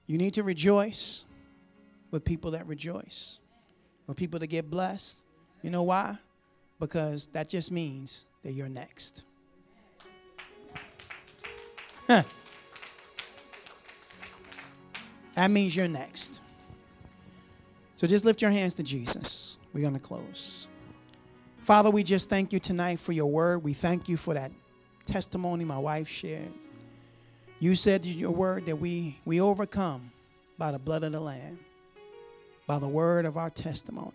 You 0.06 0.18
need 0.18 0.35
to 0.35 0.42
rejoice 0.42 1.24
with 2.11 2.24
people 2.24 2.52
that 2.52 2.66
rejoice, 2.66 3.40
with 4.06 4.16
people 4.16 4.38
that 4.38 4.46
get 4.46 4.70
blessed. 4.70 5.24
You 5.62 5.70
know 5.70 5.82
why? 5.82 6.16
Because 6.78 7.26
that 7.28 7.48
just 7.48 7.72
means 7.72 8.26
that 8.42 8.52
you're 8.52 8.68
next. 8.68 9.24
that 12.06 12.24
means 15.50 15.74
you're 15.74 15.88
next. 15.88 16.40
So 17.96 18.06
just 18.06 18.24
lift 18.24 18.40
your 18.40 18.52
hands 18.52 18.74
to 18.76 18.82
Jesus. 18.82 19.56
We're 19.72 19.80
going 19.80 19.94
to 19.94 20.00
close. 20.00 20.68
Father, 21.66 21.90
we 21.90 22.05
just 22.05 22.31
thank 22.31 22.52
you 22.52 22.61
tonight 22.61 23.00
for 23.00 23.11
your 23.11 23.26
word. 23.26 23.64
We 23.64 23.72
thank 23.72 24.09
you 24.09 24.16
for 24.16 24.35
that 24.35 24.52
testimony 25.05 25.64
my 25.64 25.76
wife 25.76 26.07
shared. 26.07 26.52
You 27.59 27.74
said 27.74 28.07
in 28.07 28.16
your 28.16 28.31
word 28.31 28.66
that 28.66 28.76
we, 28.76 29.18
we 29.24 29.40
overcome 29.40 30.12
by 30.59 30.70
the 30.70 30.79
blood 30.79 31.02
of 31.02 31.11
the 31.11 31.18
Lamb, 31.18 31.59
by 32.68 32.79
the 32.79 32.87
word 32.87 33.26
of 33.26 33.37
our 33.37 33.50
testimony. 33.50 34.12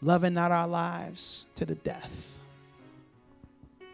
Loving 0.00 0.34
not 0.34 0.50
our 0.50 0.66
lives 0.66 1.46
to 1.54 1.64
the 1.64 1.76
death. 1.76 2.36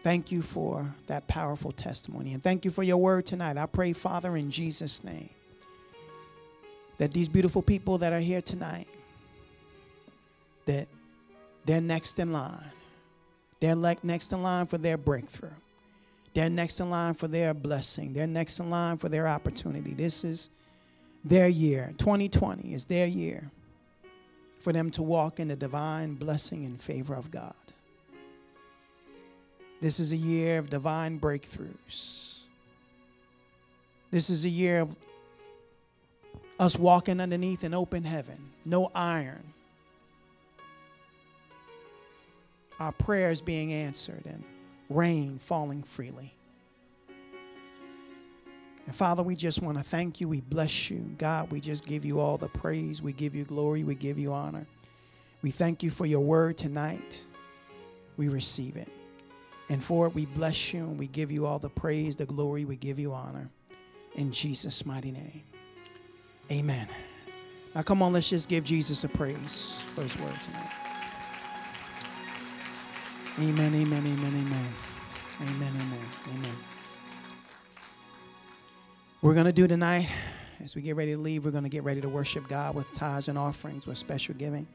Thank 0.01 0.31
you 0.31 0.41
for 0.41 0.91
that 1.05 1.27
powerful 1.27 1.71
testimony. 1.71 2.33
And 2.33 2.41
thank 2.41 2.65
you 2.65 2.71
for 2.71 2.81
your 2.81 2.97
word 2.97 3.27
tonight. 3.27 3.57
I 3.57 3.67
pray, 3.67 3.93
Father, 3.93 4.35
in 4.35 4.49
Jesus' 4.49 5.03
name, 5.03 5.29
that 6.97 7.13
these 7.13 7.27
beautiful 7.27 7.61
people 7.61 7.99
that 7.99 8.11
are 8.11 8.19
here 8.19 8.41
tonight, 8.41 8.87
that 10.69 10.87
they're 11.65 11.81
next 11.81 12.19
in 12.19 12.31
line. 12.31 12.61
They're 13.59 13.75
like 13.75 14.03
next 14.03 14.31
in 14.31 14.43
line 14.43 14.67
for 14.67 14.77
their 14.77 14.97
breakthrough. 14.97 15.57
They're 16.35 16.49
next 16.49 16.79
in 16.79 16.91
line 16.91 17.15
for 17.15 17.27
their 17.27 17.55
blessing. 17.55 18.13
They're 18.13 18.27
next 18.27 18.59
in 18.59 18.69
line 18.69 18.97
for 18.97 19.09
their 19.09 19.27
opportunity. 19.27 19.95
This 19.95 20.23
is 20.23 20.51
their 21.25 21.47
year. 21.47 21.91
2020 21.97 22.71
is 22.71 22.85
their 22.85 23.07
year 23.07 23.49
for 24.61 24.71
them 24.71 24.91
to 24.91 25.01
walk 25.01 25.39
in 25.39 25.47
the 25.47 25.55
divine 25.55 26.13
blessing 26.13 26.65
and 26.65 26.79
favor 26.79 27.15
of 27.15 27.31
God. 27.31 27.55
This 29.81 29.99
is 29.99 30.11
a 30.11 30.17
year 30.17 30.59
of 30.59 30.69
divine 30.69 31.19
breakthroughs. 31.19 32.41
This 34.11 34.29
is 34.29 34.45
a 34.45 34.49
year 34.49 34.81
of 34.81 34.95
us 36.59 36.77
walking 36.77 37.19
underneath 37.19 37.63
an 37.63 37.73
open 37.73 38.03
heaven, 38.03 38.51
no 38.65 38.91
iron. 38.93 39.43
Our 42.79 42.91
prayers 42.91 43.41
being 43.41 43.73
answered 43.73 44.25
and 44.25 44.43
rain 44.89 45.37
falling 45.39 45.83
freely. 45.83 46.33
And 48.85 48.95
Father, 48.95 49.21
we 49.21 49.35
just 49.35 49.61
want 49.61 49.77
to 49.77 49.83
thank 49.83 50.19
you. 50.19 50.27
We 50.27 50.41
bless 50.41 50.89
you. 50.89 51.13
God, 51.17 51.51
we 51.51 51.59
just 51.59 51.85
give 51.85 52.05
you 52.05 52.19
all 52.19 52.37
the 52.37 52.47
praise. 52.47 53.01
We 53.01 53.13
give 53.13 53.35
you 53.35 53.43
glory. 53.43 53.83
We 53.83 53.93
give 53.93 54.17
you 54.17 54.33
honor. 54.33 54.65
We 55.41 55.51
thank 55.51 55.83
you 55.83 55.91
for 55.91 56.05
your 56.05 56.21
word 56.21 56.57
tonight. 56.57 57.23
We 58.17 58.29
receive 58.29 58.77
it. 58.77 58.89
And 59.69 59.83
for 59.83 60.07
it, 60.07 60.15
we 60.15 60.25
bless 60.25 60.73
you 60.73 60.83
and 60.85 60.97
we 60.97 61.05
give 61.05 61.31
you 61.31 61.45
all 61.45 61.59
the 61.59 61.69
praise, 61.69 62.15
the 62.15 62.25
glory. 62.25 62.65
We 62.65 62.75
give 62.75 62.97
you 62.97 63.13
honor. 63.13 63.49
In 64.15 64.31
Jesus' 64.31 64.85
mighty 64.85 65.11
name. 65.11 65.43
Amen. 66.51 66.87
Now, 67.75 67.83
come 67.83 68.01
on, 68.01 68.11
let's 68.11 68.27
just 68.27 68.49
give 68.49 68.63
Jesus 68.63 69.03
a 69.03 69.07
praise 69.07 69.79
for 69.93 70.01
his 70.01 70.17
word 70.17 70.33
tonight. 70.41 70.88
Amen, 73.41 73.73
amen, 73.73 74.05
amen, 74.05 74.33
amen. 74.35 74.67
Amen, 75.39 75.73
amen, 75.73 75.99
amen. 76.27 76.55
We're 79.21 79.33
going 79.33 79.45
to 79.45 79.53
do 79.53 79.65
tonight, 79.65 80.09
as 80.61 80.75
we 80.75 80.81
get 80.81 80.97
ready 80.97 81.13
to 81.13 81.17
leave, 81.17 81.45
we're 81.45 81.51
going 81.51 81.63
to 81.63 81.69
get 81.69 81.85
ready 81.85 82.01
to 82.01 82.09
worship 82.09 82.49
God 82.49 82.75
with 82.75 82.91
tithes 82.91 83.29
and 83.29 83.37
offerings, 83.37 83.87
with 83.87 83.97
special 83.97 84.35
giving. 84.35 84.67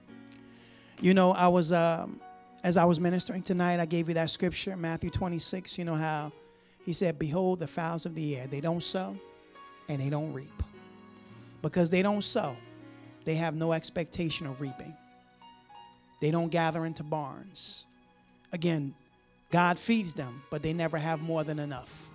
You 1.02 1.12
know, 1.12 1.32
I 1.32 1.46
was, 1.48 1.72
um, 1.72 2.22
as 2.62 2.78
I 2.78 2.86
was 2.86 2.98
ministering 2.98 3.42
tonight, 3.42 3.80
I 3.80 3.84
gave 3.84 4.08
you 4.08 4.14
that 4.14 4.30
scripture, 4.30 4.74
Matthew 4.78 5.10
26. 5.10 5.76
You 5.76 5.84
know 5.84 5.94
how 5.94 6.32
he 6.86 6.94
said, 6.94 7.18
Behold 7.18 7.58
the 7.58 7.66
fowls 7.66 8.06
of 8.06 8.14
the 8.14 8.34
air. 8.38 8.46
They 8.46 8.62
don't 8.62 8.82
sow 8.82 9.14
and 9.90 10.00
they 10.00 10.08
don't 10.08 10.32
reap. 10.32 10.62
Because 11.60 11.90
they 11.90 12.00
don't 12.00 12.24
sow, 12.24 12.56
they 13.26 13.34
have 13.34 13.56
no 13.56 13.74
expectation 13.74 14.46
of 14.46 14.62
reaping. 14.62 14.96
They 16.22 16.30
don't 16.30 16.48
gather 16.48 16.86
into 16.86 17.02
barns. 17.02 17.84
Again, 18.54 18.94
God 19.50 19.80
feeds 19.80 20.14
them, 20.14 20.42
but 20.48 20.62
they 20.62 20.72
never 20.72 20.96
have 20.96 21.20
more 21.20 21.42
than 21.42 21.58
enough. 21.58 22.08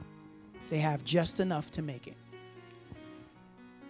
They 0.70 0.80
have 0.80 1.04
just 1.04 1.42
enough 1.42 1.70
to 1.72 1.82
make 1.82 2.08
it. 2.08 2.16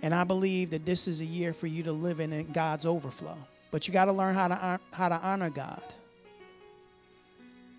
And 0.01 0.15
I 0.15 0.23
believe 0.23 0.71
that 0.71 0.83
this 0.83 1.07
is 1.07 1.21
a 1.21 1.25
year 1.25 1.53
for 1.53 1.67
you 1.67 1.83
to 1.83 1.91
live 1.91 2.19
in 2.19 2.51
God's 2.51 2.87
overflow. 2.87 3.37
But 3.69 3.87
you 3.87 3.93
got 3.93 4.05
to 4.05 4.13
learn 4.13 4.33
how 4.33 4.47
to, 4.47 4.79
how 4.91 5.09
to 5.09 5.19
honor 5.21 5.51
God. 5.51 5.83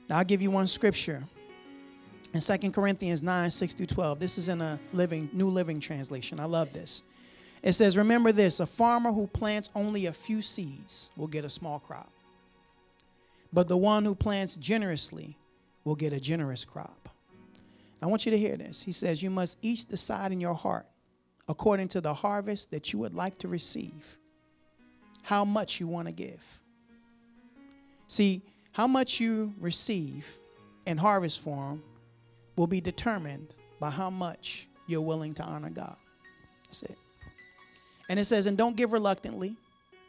Now, 0.09 0.19
I'll 0.19 0.25
give 0.25 0.41
you 0.41 0.53
one 0.53 0.69
scripture. 0.69 1.25
In 2.33 2.41
2 2.41 2.71
Corinthians 2.71 3.25
9, 3.25 3.51
6 3.51 3.75
through 3.75 3.87
12. 3.87 4.21
This 4.21 4.39
is 4.39 4.49
in 4.49 4.61
a 4.61 4.79
living, 4.93 5.29
New 5.33 5.49
Living 5.49 5.81
Translation. 5.81 6.39
I 6.39 6.45
love 6.45 6.73
this. 6.73 7.03
It 7.61 7.73
says, 7.73 7.97
Remember 7.97 8.31
this 8.31 8.61
a 8.61 8.67
farmer 8.67 9.11
who 9.11 9.27
plants 9.27 9.69
only 9.75 10.07
a 10.07 10.13
few 10.13 10.43
seeds 10.43 11.11
will 11.17 11.27
get 11.27 11.45
a 11.45 11.51
small 11.51 11.81
crop, 11.81 12.13
but 13.53 13.69
the 13.69 13.77
one 13.77 14.05
who 14.05 14.15
plants 14.15 14.57
generously 14.57 15.37
will 15.85 15.95
get 15.95 16.13
a 16.13 16.21
generous 16.21 16.65
crop. 16.65 17.09
I 18.03 18.07
want 18.07 18.25
you 18.25 18.33
to 18.33 18.39
hear 18.39 18.57
this. 18.57 18.83
He 18.83 18.93
says, 18.93 19.23
You 19.23 19.31
must 19.31 19.59
each 19.63 19.87
decide 19.87 20.33
in 20.33 20.41
your 20.41 20.55
heart, 20.55 20.87
according 21.49 21.89
to 21.89 22.01
the 22.01 22.15
harvest 22.15 22.71
that 22.71 22.93
you 22.93 22.99
would 22.99 23.15
like 23.15 23.39
to 23.39 23.49
receive, 23.49 24.17
how 25.23 25.45
much 25.45 25.81
you 25.81 25.87
want 25.87 26.09
to 26.09 26.13
give. 26.13 26.43
See, 28.07 28.43
how 28.73 28.87
much 28.87 29.21
you 29.21 29.53
receive 29.61 30.27
in 30.87 30.97
harvest 30.97 31.41
form 31.41 31.83
will 32.57 32.67
be 32.67 32.81
determined 32.81 33.55
by 33.79 33.91
how 33.91 34.11
much 34.11 34.69
you're 34.87 35.01
willing 35.01 35.33
to 35.35 35.43
honor 35.43 35.71
God. 35.71 35.97
That's 36.67 36.83
it. 36.83 36.99
And 38.09 38.19
it 38.19 38.25
says, 38.25 38.47
and 38.47 38.59
don't 38.59 38.77
give 38.77 38.93
reluctantly 38.93 39.57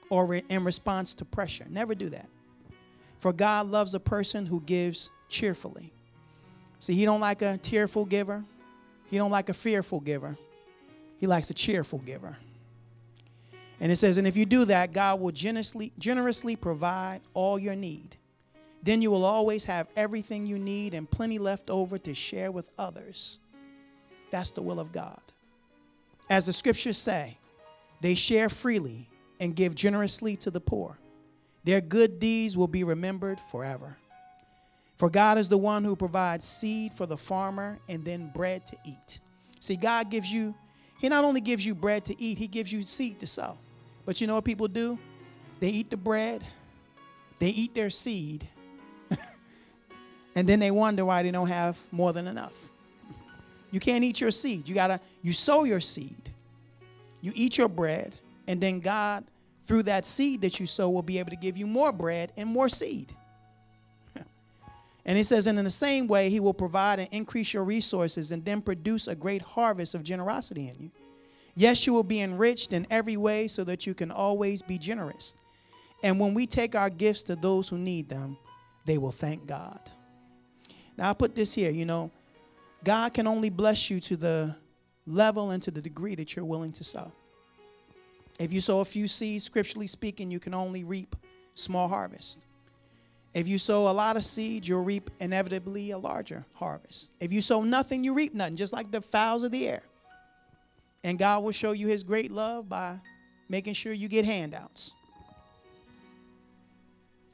or 0.09 0.35
in 0.35 0.63
response 0.63 1.13
to 1.15 1.25
pressure. 1.25 1.65
Never 1.69 1.95
do 1.95 2.09
that. 2.09 2.27
For 3.21 3.31
God 3.31 3.67
loves 3.67 3.93
a 3.93 3.99
person 3.99 4.47
who 4.47 4.61
gives 4.61 5.11
cheerfully. 5.29 5.93
See, 6.79 6.95
he 6.95 7.05
don't 7.05 7.19
like 7.19 7.43
a 7.43 7.59
tearful 7.59 8.03
giver. 8.03 8.43
He 9.11 9.17
don't 9.17 9.29
like 9.29 9.49
a 9.49 9.53
fearful 9.53 9.99
giver. 9.99 10.39
He 11.19 11.27
likes 11.27 11.51
a 11.51 11.53
cheerful 11.53 11.99
giver. 11.99 12.35
And 13.79 13.91
it 13.91 13.97
says, 13.97 14.17
and 14.17 14.25
if 14.25 14.35
you 14.35 14.47
do 14.47 14.65
that, 14.65 14.91
God 14.91 15.19
will 15.19 15.31
generously, 15.31 15.93
generously 15.99 16.55
provide 16.55 17.21
all 17.35 17.59
your 17.59 17.75
need. 17.75 18.15
Then 18.81 19.03
you 19.03 19.11
will 19.11 19.25
always 19.25 19.65
have 19.65 19.85
everything 19.95 20.47
you 20.47 20.57
need 20.57 20.95
and 20.95 21.07
plenty 21.07 21.37
left 21.37 21.69
over 21.69 21.99
to 21.99 22.15
share 22.15 22.51
with 22.51 22.71
others. 22.79 23.39
That's 24.31 24.49
the 24.49 24.63
will 24.63 24.79
of 24.79 24.91
God. 24.91 25.21
As 26.27 26.47
the 26.47 26.53
scriptures 26.53 26.97
say, 26.97 27.37
they 28.01 28.15
share 28.15 28.49
freely 28.49 29.07
and 29.39 29.55
give 29.55 29.75
generously 29.75 30.35
to 30.37 30.49
the 30.49 30.59
poor. 30.59 30.97
Their 31.63 31.81
good 31.81 32.19
deeds 32.19 32.57
will 32.57 32.67
be 32.67 32.83
remembered 32.83 33.39
forever. 33.39 33.97
For 34.97 35.09
God 35.09 35.37
is 35.37 35.49
the 35.49 35.57
one 35.57 35.83
who 35.83 35.95
provides 35.95 36.45
seed 36.45 36.93
for 36.93 37.05
the 37.05 37.17
farmer 37.17 37.79
and 37.89 38.05
then 38.05 38.31
bread 38.33 38.65
to 38.67 38.77
eat. 38.85 39.19
See, 39.59 39.75
God 39.75 40.09
gives 40.09 40.31
you, 40.31 40.55
He 40.99 41.09
not 41.09 41.23
only 41.23 41.41
gives 41.41 41.65
you 41.65 41.73
bread 41.75 42.05
to 42.05 42.21
eat, 42.21 42.37
He 42.37 42.47
gives 42.47 42.71
you 42.71 42.81
seed 42.81 43.19
to 43.19 43.27
sow. 43.27 43.57
But 44.05 44.21
you 44.21 44.27
know 44.27 44.35
what 44.35 44.45
people 44.45 44.67
do? 44.67 44.97
They 45.59 45.69
eat 45.69 45.89
the 45.89 45.97
bread, 45.97 46.43
they 47.39 47.49
eat 47.49 47.75
their 47.75 47.89
seed, 47.89 48.47
and 50.35 50.47
then 50.47 50.59
they 50.59 50.71
wonder 50.71 51.05
why 51.05 51.23
they 51.23 51.31
don't 51.31 51.47
have 51.47 51.77
more 51.91 52.13
than 52.13 52.27
enough. 52.27 52.69
You 53.69 53.79
can't 53.79 54.03
eat 54.03 54.19
your 54.19 54.31
seed. 54.31 54.67
You 54.67 54.75
gotta, 54.75 54.99
you 55.21 55.33
sow 55.33 55.63
your 55.63 55.79
seed 55.79 56.31
you 57.21 57.31
eat 57.35 57.57
your 57.57 57.69
bread, 57.69 58.15
and 58.47 58.59
then 58.59 58.79
God, 58.79 59.23
through 59.71 59.83
that 59.83 60.05
seed 60.05 60.41
that 60.41 60.59
you 60.59 60.65
sow, 60.65 60.89
will 60.89 61.01
be 61.01 61.17
able 61.17 61.29
to 61.29 61.37
give 61.37 61.55
you 61.55 61.65
more 61.65 61.93
bread 61.93 62.33
and 62.35 62.49
more 62.49 62.67
seed. 62.67 63.15
and 65.05 65.15
he 65.15 65.23
says, 65.23 65.47
and 65.47 65.57
in 65.57 65.63
the 65.63 65.71
same 65.71 66.09
way, 66.09 66.29
he 66.29 66.41
will 66.41 66.53
provide 66.53 66.99
and 66.99 67.07
increase 67.13 67.53
your 67.53 67.63
resources 67.63 68.33
and 68.33 68.43
then 68.43 68.61
produce 68.61 69.07
a 69.07 69.15
great 69.15 69.41
harvest 69.41 69.95
of 69.95 70.03
generosity 70.03 70.67
in 70.67 70.75
you. 70.77 70.91
Yes, 71.55 71.87
you 71.87 71.93
will 71.93 72.03
be 72.03 72.19
enriched 72.19 72.73
in 72.73 72.85
every 72.89 73.15
way 73.15 73.47
so 73.47 73.63
that 73.63 73.87
you 73.87 73.93
can 73.93 74.11
always 74.11 74.61
be 74.61 74.77
generous. 74.77 75.37
And 76.03 76.19
when 76.19 76.33
we 76.33 76.45
take 76.45 76.75
our 76.75 76.89
gifts 76.89 77.23
to 77.23 77.37
those 77.37 77.69
who 77.69 77.77
need 77.77 78.09
them, 78.09 78.35
they 78.85 78.97
will 78.97 79.13
thank 79.13 79.47
God. 79.47 79.79
Now, 80.97 81.11
I 81.11 81.13
put 81.13 81.33
this 81.33 81.53
here 81.53 81.71
you 81.71 81.85
know, 81.85 82.11
God 82.83 83.13
can 83.13 83.25
only 83.25 83.49
bless 83.49 83.89
you 83.89 84.01
to 84.01 84.17
the 84.17 84.53
level 85.07 85.51
and 85.51 85.63
to 85.63 85.71
the 85.71 85.81
degree 85.81 86.15
that 86.15 86.35
you're 86.35 86.43
willing 86.43 86.73
to 86.73 86.83
sow. 86.83 87.13
If 88.41 88.51
you 88.51 88.59
sow 88.59 88.79
a 88.79 88.85
few 88.85 89.07
seeds, 89.07 89.43
scripturally 89.43 89.85
speaking, 89.85 90.31
you 90.31 90.39
can 90.39 90.55
only 90.55 90.83
reap 90.83 91.15
small 91.53 91.87
harvest. 91.87 92.47
If 93.35 93.47
you 93.47 93.59
sow 93.59 93.87
a 93.87 93.93
lot 93.93 94.17
of 94.17 94.25
seeds, 94.25 94.67
you'll 94.67 94.83
reap 94.83 95.11
inevitably 95.19 95.91
a 95.91 95.99
larger 95.99 96.43
harvest. 96.53 97.11
If 97.19 97.31
you 97.31 97.43
sow 97.43 97.61
nothing, 97.61 98.03
you 98.03 98.15
reap 98.15 98.33
nothing, 98.33 98.55
just 98.55 98.73
like 98.73 98.89
the 98.89 98.99
fowls 98.99 99.43
of 99.43 99.51
the 99.51 99.67
air. 99.67 99.83
And 101.03 101.19
God 101.19 101.43
will 101.43 101.51
show 101.51 101.73
you 101.73 101.85
his 101.85 102.03
great 102.03 102.31
love 102.31 102.67
by 102.67 102.97
making 103.47 103.75
sure 103.75 103.93
you 103.93 104.07
get 104.07 104.25
handouts. 104.25 104.95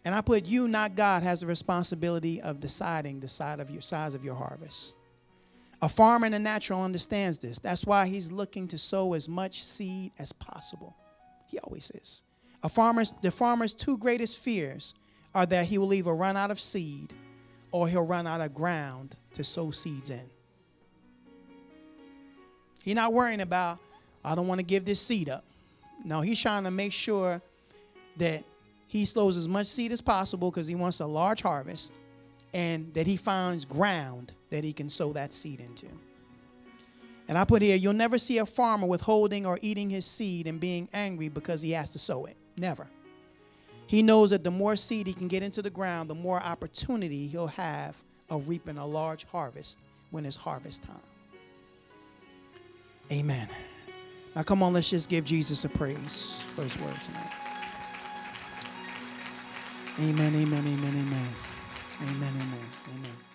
And 0.04 0.14
I 0.14 0.20
put 0.20 0.46
you, 0.46 0.68
not 0.68 0.96
God, 0.96 1.24
has 1.24 1.40
the 1.40 1.48
responsibility 1.48 2.42
of 2.42 2.60
deciding 2.60 3.22
the 3.22 3.58
of 3.62 3.70
your 3.70 3.82
size 3.82 4.14
of 4.14 4.26
your 4.26 4.36
harvest. 4.36 4.98
A 5.82 5.90
farmer 5.90 6.26
in 6.26 6.32
the 6.32 6.40
natural 6.40 6.82
understands 6.82 7.38
this. 7.38 7.60
That's 7.60 7.86
why 7.86 8.08
he's 8.08 8.32
looking 8.32 8.68
to 8.70 8.78
sow 8.78 9.14
as 9.14 9.30
much 9.30 9.64
seed 9.64 10.12
as 10.18 10.32
possible. 10.32 10.96
He 11.46 11.60
always 11.60 11.92
is. 11.92 12.24
A 12.64 12.70
farmer's 12.70 13.14
the 13.22 13.32
farmer's 13.32 13.74
two 13.74 13.98
greatest 13.98 14.40
fears 14.40 14.96
are 15.36 15.46
that 15.46 15.68
he 15.68 15.78
will 15.78 15.94
either 15.94 16.14
run 16.14 16.36
out 16.36 16.50
of 16.50 16.60
seed 16.60 17.14
or 17.72 17.88
he'll 17.88 18.06
run 18.06 18.26
out 18.26 18.42
of 18.42 18.54
ground 18.54 19.16
to 19.34 19.44
sow 19.44 19.70
seeds 19.70 20.10
in. 20.10 20.30
He's 22.84 22.96
not 22.96 23.14
worrying 23.14 23.42
about, 23.42 23.80
I 24.24 24.34
don't 24.34 24.48
want 24.48 24.60
to 24.60 24.66
give 24.66 24.86
this 24.86 25.00
seed 25.00 25.30
up. 25.30 25.44
No, 26.04 26.22
he's 26.22 26.42
trying 26.42 26.64
to 26.64 26.72
make 26.72 26.94
sure 26.94 27.42
that 28.18 28.44
he 28.88 29.06
sows 29.06 29.38
as 29.38 29.48
much 29.48 29.68
seed 29.68 29.92
as 29.92 30.02
possible 30.02 30.50
because 30.50 30.66
he 30.66 30.76
wants 30.76 31.02
a 31.02 31.06
large 31.06 31.42
harvest 31.42 32.00
and 32.54 32.94
that 32.94 33.06
he 33.06 33.18
finds 33.18 33.66
ground 33.66 34.34
that 34.50 34.64
he 34.64 34.74
can 34.74 34.90
sow 34.90 35.14
that 35.14 35.34
seed 35.34 35.60
into. 35.60 35.88
And 37.28 37.38
I 37.38 37.44
put 37.44 37.62
here, 37.62 37.76
you'll 37.76 37.94
never 37.94 38.18
see 38.18 38.38
a 38.38 38.46
farmer 38.46 38.88
withholding 38.88 39.46
or 39.46 39.60
eating 39.62 39.90
his 39.90 40.06
seed 40.06 40.48
and 40.48 40.60
being 40.60 40.88
angry 40.94 41.28
because 41.28 41.62
he 41.62 41.72
has 41.72 41.90
to 41.92 42.00
sow 42.00 42.26
it. 42.26 42.38
Never. 42.56 42.88
He 43.88 44.02
knows 44.02 44.30
that 44.30 44.44
the 44.44 44.52
more 44.52 44.76
seed 44.76 45.08
he 45.08 45.14
can 45.14 45.28
get 45.28 45.44
into 45.44 45.62
the 45.62 45.70
ground, 45.70 46.10
the 46.10 46.16
more 46.16 46.42
opportunity 46.42 47.28
he'll 47.28 47.48
have 47.48 47.96
of 48.30 48.50
reaping 48.50 48.78
a 48.78 48.86
large 48.86 49.26
harvest 49.26 49.80
when 50.12 50.26
it's 50.26 50.36
harvest 50.36 50.84
time. 50.84 50.96
Amen. 53.12 53.48
Now, 54.36 54.44
come 54.44 54.62
on, 54.62 54.74
let's 54.74 54.90
just 54.90 55.10
give 55.10 55.26
Jesus 55.26 55.66
a 55.66 55.70
praise 55.70 56.42
for 56.56 56.64
his 56.64 56.78
words 56.80 57.08
tonight. 57.08 57.32
Amen, 60.00 60.36
amen, 60.36 60.64
amen, 60.64 60.68
amen, 60.68 61.30
amen, 62.02 62.34
amen, 62.34 62.70
amen. 62.94 63.27